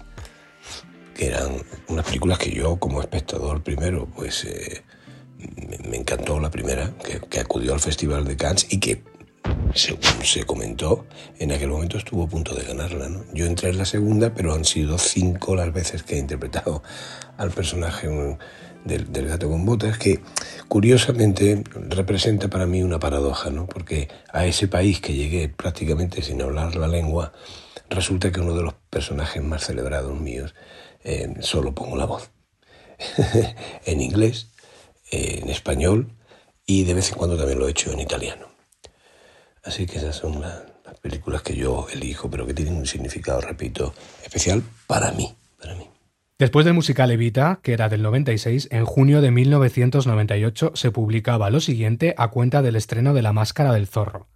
que 1.13 1.27
eran 1.27 1.61
unas 1.87 2.05
películas 2.05 2.39
que 2.39 2.51
yo 2.51 2.77
como 2.77 3.01
espectador 3.01 3.61
primero, 3.61 4.07
pues 4.15 4.45
eh, 4.45 4.83
me, 5.87 5.97
encantó 5.97 6.39
la 6.39 6.49
primera, 6.49 6.93
que, 7.29 7.39
acudió 7.39 7.73
al 7.73 7.81
Festival 7.81 8.25
de 8.25 8.37
Cannes 8.37 8.67
y 8.69 8.79
que, 8.79 9.03
según 9.75 10.23
se 10.23 10.45
comentó, 10.45 11.05
en 11.37 11.51
aquel 11.51 11.69
momento 11.69 11.97
estuvo 11.97 12.23
a 12.23 12.29
punto 12.29 12.55
de 12.55 12.63
ganarla. 12.63 13.09
¿no? 13.09 13.25
Yo 13.33 13.45
entré 13.45 13.69
en 13.69 13.77
la 13.77 13.85
segunda, 13.85 14.33
pero 14.33 14.53
han 14.53 14.63
sido 14.63 14.97
cinco 14.97 15.55
las 15.55 15.73
veces 15.73 16.03
que 16.03 16.15
he 16.15 16.19
interpretado 16.19 16.81
al 17.37 17.51
personaje 17.51 18.07
del, 18.85 19.27
gato 19.27 19.49
con 19.49 19.65
botas, 19.65 19.97
que 19.97 20.19
curiosamente 20.67 21.63
representa 21.75 22.49
para 22.49 22.65
mí 22.65 22.83
una 22.83 22.99
paradoja, 22.99 23.49
¿no? 23.49 23.67
porque 23.67 24.09
a 24.31 24.45
ese 24.45 24.67
país 24.67 24.99
que 24.99 25.13
llegué 25.13 25.49
prácticamente 25.49 26.21
sin 26.21 26.41
hablar 26.41 26.75
la 26.75 26.87
lengua, 26.87 27.33
resulta 27.89 28.31
que 28.31 28.39
uno 28.39 28.55
de 28.55 28.63
los 28.63 28.73
personajes 28.89 29.43
más 29.43 29.65
celebrados 29.65 30.19
míos 30.19 30.55
eh, 31.03 31.33
solo 31.41 31.73
pongo 31.73 31.95
la 31.95 32.05
voz. 32.05 32.31
en 33.85 34.01
inglés, 34.01 34.49
en 35.11 35.49
español 35.49 36.11
y 36.65 36.83
de 36.83 36.93
vez 36.93 37.09
en 37.09 37.17
cuando 37.17 37.37
también 37.37 37.59
lo 37.59 37.67
he 37.67 37.71
hecho 37.71 37.91
en 37.91 37.99
italiano. 37.99 38.47
Así 39.63 39.85
que 39.85 39.97
esas 39.97 40.15
son 40.15 40.41
las, 40.41 40.63
películas 41.01 41.43
que 41.43 41.55
yo 41.55 41.87
elijo, 41.93 42.29
pero 42.29 42.45
que 42.45 42.53
tienen 42.53 42.75
un 42.75 42.85
significado, 42.85 43.39
repito, 43.39 43.93
especial 44.23 44.63
para 44.85 45.11
mí. 45.11 45.33
Después 46.39 46.63
del 46.63 46.73
musical 46.73 47.11
Evita, 47.11 47.59
que 47.61 47.73
era 47.73 47.89
del 47.89 48.01
96, 48.01 48.69
en 48.71 48.85
junio 48.85 49.19
de 49.19 49.29
1998 49.29 50.71
se 50.73 50.89
publicaba 50.89 51.49
lo 51.49 51.59
siguiente 51.59 52.15
a 52.17 52.29
cuenta 52.29 52.61
del 52.61 52.77
estreno 52.77 53.13
de 53.13 53.21
La 53.21 53.33
Máscara 53.33 53.73
del 53.73 53.87
Zorro. 53.87 54.29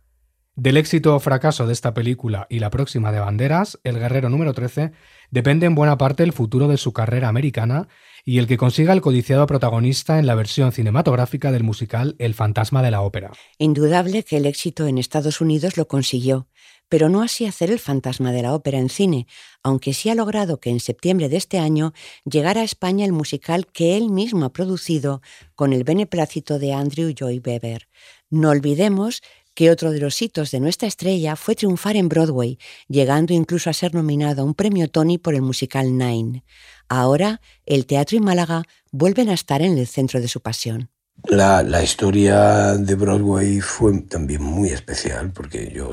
Del 0.54 0.76
éxito 0.76 1.16
o 1.16 1.20
fracaso 1.22 1.66
de 1.66 1.72
esta 1.72 1.94
película 1.94 2.46
y 2.50 2.60
la 2.60 2.72
próxima 2.72 3.14
de 3.14 3.22
Banderas, 3.22 3.80
El 3.86 4.00
Guerrero 4.00 4.30
número 4.30 4.54
13, 4.54 4.92
depende 5.32 5.66
en 5.66 5.76
buena 5.76 5.98
parte 5.98 6.24
el 6.24 6.34
futuro 6.34 6.68
de 6.68 6.76
su 6.76 6.92
carrera 6.92 7.30
americana 7.30 7.88
y 8.26 8.38
el 8.40 8.48
que 8.48 8.58
consiga 8.58 8.92
el 8.92 9.02
codiciado 9.02 9.48
protagonista 9.48 10.20
en 10.20 10.28
la 10.28 10.36
versión 10.36 10.74
cinematográfica 10.74 11.54
del 11.54 11.64
musical 11.64 12.18
El 12.20 12.34
fantasma 12.34 12.84
de 12.84 12.92
la 12.92 13.00
ópera. 13.00 13.32
Indudable 13.58 14.24
que 14.24 14.36
el 14.36 14.46
éxito 14.46 14.88
en 14.88 14.98
Estados 14.98 15.40
Unidos 15.40 15.78
lo 15.78 15.88
consiguió, 15.88 16.48
pero 16.94 17.10
no 17.10 17.24
así 17.24 17.48
hacer 17.48 17.72
el 17.72 17.80
fantasma 17.80 18.32
de 18.32 18.44
la 18.44 18.54
ópera 18.54 18.78
en 18.78 18.88
cine, 18.88 19.26
aunque 19.64 19.96
sí 19.96 20.12
ha 20.12 20.14
logrado 20.14 20.60
que 20.60 20.70
en 20.70 20.80
septiembre 20.80 21.28
de 21.28 21.38
este 21.38 21.58
año 21.58 21.92
llegara 22.24 22.62
a 22.62 22.64
España 22.64 23.04
el 23.04 23.14
musical 23.14 23.66
que 23.66 23.98
él 23.98 24.12
mismo 24.12 24.46
ha 24.46 24.54
producido 24.54 25.24
con 25.56 25.74
el 25.74 25.84
beneplácito 25.84 26.60
de 26.60 26.72
Andrew 26.72 27.12
Joy 27.12 27.42
Weber. 27.44 27.88
No 28.30 28.52
olvidemos 28.52 29.24
que 29.56 29.72
otro 29.72 29.90
de 29.90 30.02
los 30.02 30.22
hitos 30.22 30.52
de 30.52 30.60
nuestra 30.60 30.88
estrella 30.88 31.36
fue 31.36 31.56
triunfar 31.56 31.96
en 31.96 32.10
Broadway, 32.10 32.60
llegando 32.88 33.34
incluso 33.34 33.72
a 33.72 33.74
ser 33.74 33.96
nominado 33.96 34.44
a 34.44 34.46
un 34.46 34.54
premio 34.54 34.88
Tony 34.88 35.18
por 35.18 35.34
el 35.34 35.42
musical 35.42 35.98
Nine. 35.98 36.44
Ahora, 36.90 37.42
el 37.66 37.88
teatro 37.88 38.18
y 38.18 38.20
Málaga 38.20 38.66
vuelven 38.92 39.30
a 39.30 39.34
estar 39.34 39.64
en 39.64 39.80
el 39.80 39.88
centro 39.88 40.22
de 40.22 40.28
su 40.28 40.42
pasión. 40.42 40.92
La, 41.26 41.82
historia 41.82 42.74
de 42.74 42.96
Broadway 42.96 43.60
fue 43.62 44.02
también 44.02 44.44
muy 44.44 44.70
especial 44.70 45.32
porque 45.32 45.72
yo, 45.72 45.90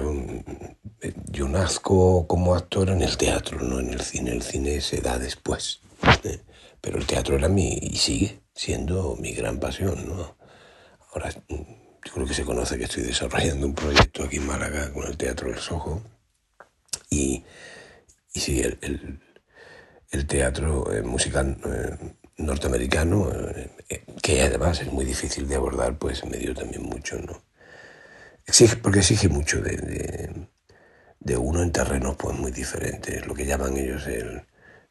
yo 1.30 1.48
nazco 1.48 2.26
como 2.26 2.54
actor 2.54 2.90
en 2.90 3.02
el 3.02 3.16
teatro, 3.16 3.61
no 3.61 3.80
en 3.80 3.90
el 3.90 4.00
cine. 4.00 4.33
El 4.33 4.42
cine 4.42 4.80
se 4.80 5.00
da 5.00 5.18
después. 5.18 5.80
¿eh? 6.24 6.40
Pero 6.80 6.98
el 6.98 7.06
teatro 7.06 7.37
era 7.37 7.48
mi, 7.48 7.78
y 7.80 7.96
sigue 7.96 8.40
siendo 8.54 9.16
mi 9.16 9.33
gran 9.33 9.61
pasión. 9.61 10.06
¿no? 10.09 10.37
Ahora 11.12 11.30
yo 12.04 12.12
creo 12.12 12.26
que 12.26 12.35
se 12.35 12.44
conoce 12.44 12.78
que 12.78 12.85
estoy 12.85 13.04
desarrollando 13.04 13.66
un 13.66 13.74
proyecto 13.74 14.24
aquí 14.24 14.37
en 14.37 14.46
Málaga 14.46 14.92
con 14.92 15.06
el 15.06 15.16
Teatro 15.16 15.48
del 15.48 15.59
Sojo. 15.59 16.02
Y, 17.09 17.44
y 18.33 18.40
sí, 18.40 18.61
el, 18.61 19.20
el, 20.11 20.26
teatro 20.26 20.92
eh, 20.92 21.02
musical 21.02 21.56
eh, 21.64 22.14
norteamericano, 22.44 23.31
eh, 23.88 24.05
que 24.22 24.42
además 24.42 24.81
es 24.81 24.92
muy 24.92 25.05
difícil 25.05 25.48
de 25.48 25.57
abordar, 25.57 25.98
pues 25.98 26.24
me 26.24 26.38
dio 26.38 26.55
también 26.55 26.83
mucho, 26.83 27.18
¿no? 27.18 27.42
Exige, 28.46 28.76
porque 28.76 29.00
exige 29.00 29.29
mucho 29.29 29.61
de, 29.61 29.76
de, 29.76 30.46
de 31.20 31.37
uno 31.37 31.62
en 31.62 31.72
terrenos 31.72 32.16
pues 32.16 32.37
muy 32.37 32.50
diferentes, 32.53 33.26
lo 33.26 33.35
que 33.35 33.46
llaman 33.46 33.76
ellos 33.76 34.07
el, 34.07 34.42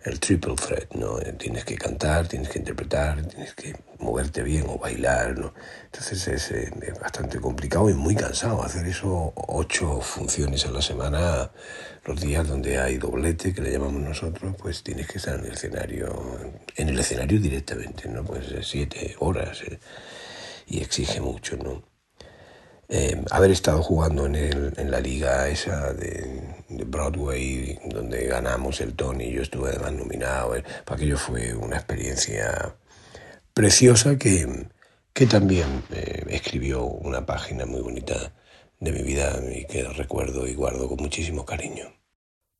el 0.01 0.19
triple 0.19 0.55
threat, 0.55 0.93
¿no? 0.93 1.19
Eh, 1.19 1.33
tienes 1.33 1.65
que 1.65 1.75
cantar, 1.75 2.27
tienes 2.27 2.49
que 2.49 2.59
interpretar, 2.59 3.25
tienes 3.25 3.53
que 3.53 3.75
moverte 3.99 4.43
bien 4.43 4.65
o 4.67 4.77
bailar, 4.77 5.38
¿no? 5.38 5.53
Entonces 5.85 6.51
eh, 6.51 6.71
es, 6.81 6.99
bastante 6.99 7.39
complicado 7.39 7.89
y 7.89 7.93
muy 7.93 8.15
cansado 8.15 8.63
hacer 8.63 8.85
eso 8.88 9.33
ocho 9.35 9.99
funciones 9.99 10.65
a 10.65 10.71
la 10.71 10.81
semana, 10.81 11.51
los 12.10 12.19
días 12.22 12.48
donde 12.48 12.80
hay 12.80 12.98
doblete, 12.98 13.54
que 13.54 13.62
le 13.62 13.72
llamamos 13.72 14.02
nosotros, 14.02 14.56
pues 14.58 14.82
tienes 14.82 15.08
que 15.08 15.19
estar 15.19 15.38
en 15.38 15.45
el 15.45 15.54
escenario, 15.54 16.10
en 16.76 16.89
el 16.89 17.00
escenario 17.00 17.39
directamente, 17.39 18.10
¿no? 18.10 18.24
Pues 18.24 18.45
siete 18.63 19.15
horas 19.19 19.62
eh, 19.62 19.80
y 20.65 20.82
exige 20.82 21.22
mucho, 21.22 21.56
¿no? 21.58 21.84
Eh, 22.88 23.24
haber 23.30 23.52
estado 23.52 23.84
jugando 23.84 24.26
en, 24.26 24.36
el, 24.36 24.74
en 24.78 24.89
la 24.89 25.00
liga 25.00 25.48
esa 25.50 25.93
de, 25.93 26.41
Broadway, 26.88 27.78
donde 27.86 28.26
ganamos 28.26 28.82
el 28.82 28.95
Tony, 28.95 29.32
yo 29.32 29.43
estuve 29.43 29.69
además 29.69 29.93
nominado, 29.93 30.56
eh, 30.56 30.63
para 30.86 30.95
aquello 30.95 31.17
fue 31.17 31.54
una 31.54 31.76
experiencia 31.76 32.76
preciosa 33.54 34.17
que, 34.17 34.67
que 35.13 35.28
también 35.28 35.84
eh, 35.91 36.26
escribió 36.30 36.86
una 36.86 37.28
página 37.28 37.67
muy 37.67 37.82
bonita 37.82 38.34
de 38.80 38.91
mi 38.91 39.04
vida 39.04 39.39
y 39.54 39.65
que 39.65 39.84
recuerdo 39.84 40.48
y 40.48 40.56
guardo 40.56 40.88
con 40.88 40.98
muchísimo 40.98 41.45
cariño. 41.45 41.98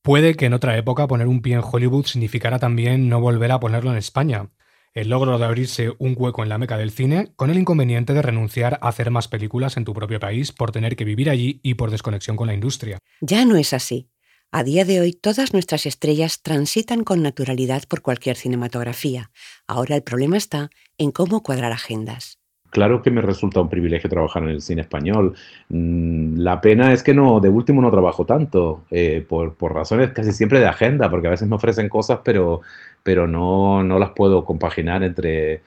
Puede 0.10 0.34
que 0.34 0.48
en 0.48 0.56
otra 0.56 0.76
época 0.76 1.06
poner 1.06 1.28
un 1.28 1.43
pie 1.43 1.54
en 1.54 1.62
Hollywood 1.63 2.08
significara 2.08 2.58
también 2.58 3.10
no 3.10 3.22
volver 3.22 3.52
a 3.52 3.60
ponerlo 3.60 3.91
en 3.91 3.98
España, 3.98 4.50
el 4.95 5.10
logro 5.10 5.38
de 5.38 5.45
abrirse 5.45 5.91
un 6.00 6.15
hueco 6.17 6.41
en 6.41 6.50
la 6.50 6.58
meca 6.58 6.80
del 6.80 6.89
cine, 6.89 7.32
con 7.36 7.52
el 7.52 7.60
inconveniente 7.60 8.13
de 8.13 8.24
renunciar 8.24 8.80
a 8.82 8.88
hacer 8.88 9.12
más 9.12 9.28
películas 9.28 9.78
en 9.78 9.86
tu 9.86 9.93
propio 9.93 10.19
país 10.19 10.52
por 10.52 10.72
tener 10.72 10.95
que 10.95 11.06
vivir 11.06 11.30
allí 11.30 11.60
y 11.62 11.76
por 11.76 11.91
desconexión 11.91 12.38
con 12.38 12.48
la 12.48 12.56
industria. 12.56 12.98
Ya 13.22 13.45
no 13.45 13.56
es 13.56 13.72
así. 13.72 14.10
A 14.50 14.63
día 14.63 14.84
de 14.84 15.00
hoy 15.00 15.13
todas 15.13 15.54
nuestras 15.54 15.86
estrellas 15.86 16.41
transitan 16.41 17.04
con 17.04 17.22
naturalidad 17.22 17.84
por 17.88 18.02
cualquier 18.02 18.36
cinematografía. 18.36 19.30
Ahora 19.67 19.95
el 19.95 20.02
problema 20.02 20.38
está 20.38 20.72
en 20.98 21.12
cómo 21.12 21.43
cuadrar 21.43 21.72
agendas. 21.72 22.38
Claro 22.69 23.01
que 23.01 23.10
me 23.10 23.21
resulta 23.21 23.62
un 23.62 23.69
privilegio 23.69 24.10
trabajar 24.10 24.43
en 24.43 24.49
el 24.49 24.62
cine 24.62 24.82
español. 24.82 25.36
Mm, 25.69 26.39
la 26.39 26.62
pena 26.62 26.93
es 26.93 27.01
que 27.01 27.13
no, 27.13 27.39
de 27.39 27.49
último 27.49 27.82
no 27.82 27.89
trabajo 27.91 28.25
tanto, 28.25 28.84
eh, 28.91 29.25
por, 29.27 29.55
por, 29.55 29.73
razones 29.73 30.12
casi 30.12 30.32
siempre 30.32 30.60
de 30.60 30.67
agenda, 30.67 31.10
porque 31.10 31.27
a 31.27 31.32
veces 31.32 31.47
me 31.47 31.55
ofrecen 31.55 31.89
cosas, 31.89 32.19
pero, 32.23 32.62
pero 33.03 33.27
no, 33.27 33.84
no 33.84 33.99
las 33.99 34.12
puedo 34.12 34.45
compaginar 34.45 35.03
entre... 35.03 35.62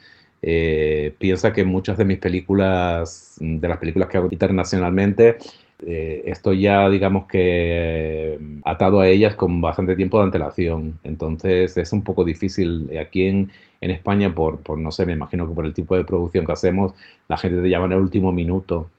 Eh, 0.44 1.14
piensa 1.18 1.52
que 1.52 1.64
muchas 1.64 1.96
de 1.96 2.04
mis 2.04 2.18
películas, 2.18 3.36
de 3.38 3.68
las 3.68 3.78
películas 3.78 4.08
que 4.08 4.18
hago 4.18 4.28
internacionalmente, 4.30 5.38
eh, 5.86 6.22
estoy 6.26 6.62
ya, 6.62 6.88
digamos 6.88 7.26
que, 7.26 8.38
atado 8.64 9.00
a 9.00 9.08
ellas 9.08 9.34
con 9.34 9.60
bastante 9.60 9.96
tiempo 9.96 10.18
de 10.18 10.24
antelación. 10.24 10.98
Entonces 11.04 11.76
es 11.76 11.92
un 11.92 12.02
poco 12.02 12.24
difícil. 12.24 12.90
Aquí 12.98 13.26
en, 13.26 13.50
en 13.80 13.90
España, 13.90 14.34
por, 14.34 14.78
no 14.78 14.90
sé, 14.92 15.06
me 15.06 15.12
imagino 15.12 15.48
que 15.48 15.54
por 15.54 15.66
el 15.66 15.74
tipo 15.74 15.96
de 15.96 16.04
producción 16.04 16.46
que 16.46 16.52
hacemos, 16.52 16.94
la 17.28 17.36
gente 17.36 17.62
te 17.62 17.68
llama 17.68 17.86
en 17.86 17.92
el 17.92 17.98
último 18.00 18.32
minuto, 18.32 18.90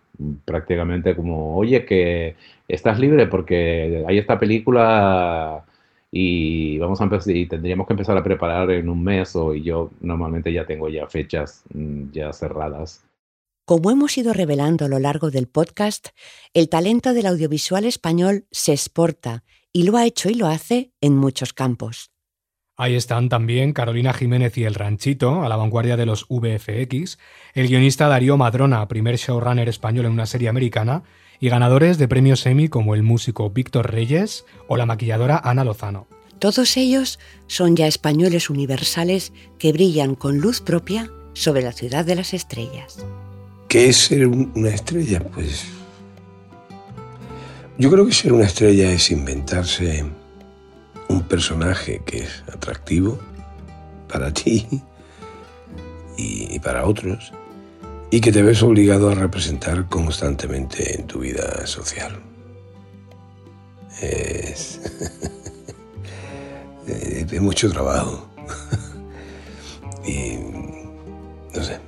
prácticamente 0.45 1.15
como, 1.15 1.55
oye, 1.57 1.85
que 1.85 2.35
estás 2.67 2.99
libre 2.99 3.27
porque 3.27 4.03
hay 4.07 4.17
esta 4.17 4.39
película 4.39 5.63
y 6.11 6.77
vamos 6.77 7.01
a 7.01 7.05
empezar 7.05 7.35
y 7.35 7.47
tendríamos 7.47 7.87
que 7.87 7.93
empezar 7.93 8.17
a 8.17 8.23
preparar 8.23 8.69
en 8.71 8.89
un 8.89 9.03
mes 9.03 9.35
o 9.35 9.55
y 9.55 9.63
yo 9.63 9.91
normalmente 10.01 10.53
ya 10.53 10.65
tengo 10.65 10.87
ya 10.89 11.07
fechas 11.07 11.63
mm, 11.73 12.11
ya 12.11 12.31
cerradas. 12.33 13.03
Como 13.65 13.91
hemos 13.91 14.17
ido 14.17 14.33
revelando 14.33 14.83
a 14.83 14.87
lo 14.89 14.99
largo 14.99 15.31
del 15.31 15.47
podcast, 15.47 16.09
el 16.53 16.67
talento 16.67 17.13
del 17.13 17.27
audiovisual 17.27 17.85
español 17.85 18.45
se 18.51 18.73
exporta 18.73 19.45
y 19.71 19.83
lo 19.83 19.95
ha 19.95 20.05
hecho 20.05 20.29
y 20.29 20.33
lo 20.33 20.47
hace 20.47 20.91
en 20.99 21.15
muchos 21.15 21.53
campos. 21.53 22.11
Ahí 22.75 22.95
están 22.95 23.29
también 23.29 23.71
Carolina 23.71 24.11
Jiménez 24.11 24.57
y 24.57 24.65
El 24.65 24.75
Ranchito, 24.75 25.43
a 25.43 25.47
la 25.47 25.55
vanguardia 25.55 25.95
de 25.95 26.05
los 26.05 26.25
VFX, 26.27 27.19
el 27.53 27.69
guionista 27.69 28.09
Darío 28.09 28.35
Madrona, 28.35 28.85
primer 28.89 29.15
showrunner 29.15 29.69
español 29.69 30.07
en 30.07 30.11
una 30.11 30.25
serie 30.25 30.49
americana, 30.49 31.03
y 31.39 31.47
ganadores 31.47 31.97
de 31.97 32.09
premios 32.09 32.45
Emmy 32.45 32.67
como 32.67 32.95
el 32.95 33.03
músico 33.03 33.49
Víctor 33.49 33.91
Reyes 33.91 34.43
o 34.67 34.75
la 34.75 34.85
maquilladora 34.85 35.37
Ana 35.41 35.63
Lozano. 35.63 36.07
Todos 36.39 36.75
ellos 36.75 37.17
son 37.47 37.77
ya 37.77 37.87
españoles 37.87 38.49
universales 38.49 39.31
que 39.57 39.71
brillan 39.71 40.15
con 40.15 40.39
luz 40.39 40.59
propia 40.59 41.09
sobre 41.31 41.61
la 41.61 41.71
ciudad 41.71 42.03
de 42.03 42.15
las 42.15 42.33
estrellas. 42.33 43.05
¿Qué 43.73 43.89
es 43.89 43.97
ser 43.97 44.27
una 44.27 44.69
estrella? 44.69 45.19
Pues 45.19 45.63
yo 47.79 47.89
creo 47.89 48.05
que 48.05 48.13
ser 48.13 48.31
una 48.31 48.45
estrella 48.45 48.91
es 48.91 49.09
inventarse 49.09 50.05
un 51.09 51.23
personaje 51.23 51.99
que 52.05 52.19
es 52.19 52.43
atractivo 52.53 53.17
para 54.07 54.31
ti 54.31 54.67
y 56.17 56.59
para 56.59 56.85
otros 56.85 57.33
y 58.11 58.21
que 58.21 58.31
te 58.31 58.43
ves 58.43 58.61
obligado 58.61 59.09
a 59.09 59.15
representar 59.15 59.89
constantemente 59.89 60.99
en 60.99 61.07
tu 61.07 61.21
vida 61.21 61.65
social. 61.65 62.21
Es, 63.99 64.81
es 66.85 67.41
mucho 67.41 67.71
trabajo. 67.71 68.29
y 70.05 70.37
no 71.55 71.63
sé, 71.63 71.79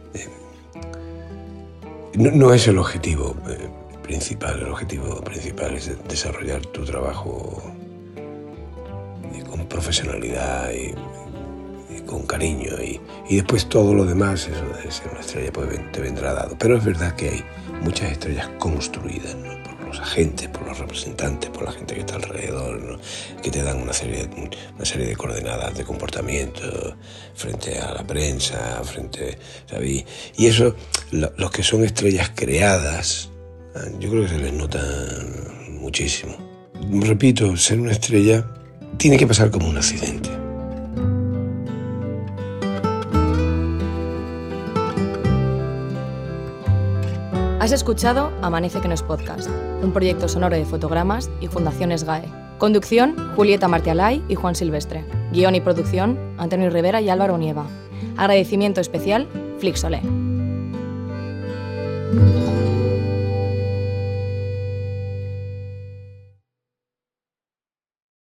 no 2.17 2.53
es 2.53 2.67
el 2.67 2.77
objetivo 2.77 3.35
eh, 3.49 3.69
principal, 4.03 4.59
el 4.59 4.69
objetivo 4.69 5.21
principal 5.21 5.75
es 5.75 5.91
desarrollar 6.07 6.65
tu 6.67 6.85
trabajo 6.85 7.61
con 9.49 9.65
profesionalidad 9.67 10.71
y, 10.71 10.93
con 12.05 12.25
cariño 12.27 12.73
y, 12.83 13.01
y, 13.29 13.35
después 13.37 13.67
todo 13.67 13.93
lo 13.93 14.05
demás, 14.05 14.47
eso 14.47 14.63
de 14.83 14.91
ser 14.91 15.09
una 15.11 15.21
estrella 15.21 15.51
pues, 15.51 15.91
te 15.91 16.01
vendrá 16.01 16.33
dado. 16.33 16.55
Pero 16.59 16.77
es 16.77 16.85
verdad 16.85 17.15
que 17.15 17.29
hay 17.29 17.43
muchas 17.81 18.11
estrellas 18.11 18.47
construidas 18.59 19.35
¿no? 19.35 19.54
Los 19.95 20.07
agentes, 20.07 20.49
por 20.49 20.67
los 20.67 20.77
representantes, 20.77 21.49
por 21.49 21.63
la 21.63 21.71
gente 21.71 21.93
que 21.93 22.01
está 22.01 22.15
alrededor, 22.15 22.99
que 23.41 23.51
te 23.51 23.63
dan 23.63 23.81
una 23.81 23.93
serie, 23.93 24.27
una 24.75 24.85
serie 24.85 25.07
de 25.07 25.15
coordenadas 25.15 25.75
de 25.75 25.83
comportamiento 25.83 26.95
frente 27.33 27.79
a 27.79 27.93
la 27.93 28.05
prensa, 28.05 28.81
frente, 28.83 29.37
¿sabes? 29.69 30.05
Y 30.37 30.47
eso, 30.47 30.75
lo, 31.11 31.31
los 31.37 31.51
que 31.51 31.63
son 31.63 31.83
estrellas 31.83 32.31
creadas, 32.35 33.29
yo 33.99 34.09
creo 34.09 34.23
que 34.23 34.29
se 34.29 34.37
les 34.37 34.53
nota 34.53 34.81
muchísimo. 35.69 36.35
Repito, 36.91 37.55
ser 37.57 37.79
una 37.79 37.91
estrella 37.91 38.45
tiene 38.97 39.17
que 39.17 39.27
pasar 39.27 39.49
como 39.51 39.67
un 39.67 39.77
accidente. 39.77 40.44
Has 47.65 47.71
escuchado 47.71 48.31
Amanece 48.43 48.79
que 48.79 48.87
no 48.87 48.93
es 48.93 49.01
podcast, 49.01 49.49
un 49.81 49.91
proyecto 49.91 50.27
sonoro 50.27 50.55
de 50.55 50.65
fotogramas 50.65 51.31
y 51.41 51.47
Fundaciones 51.47 52.03
GAE. 52.03 52.31
Conducción, 52.59 53.15
Julieta 53.35 53.67
Martialay 53.67 54.23
y 54.29 54.35
Juan 54.35 54.53
Silvestre. 54.53 55.03
Guión 55.31 55.55
y 55.55 55.61
producción, 55.61 56.35
Antonio 56.37 56.69
Rivera 56.69 57.01
y 57.01 57.09
Álvaro 57.09 57.39
Nieva. 57.39 57.65
Agradecimiento 58.17 58.81
especial, 58.81 59.27
Flixolé. 59.57 60.03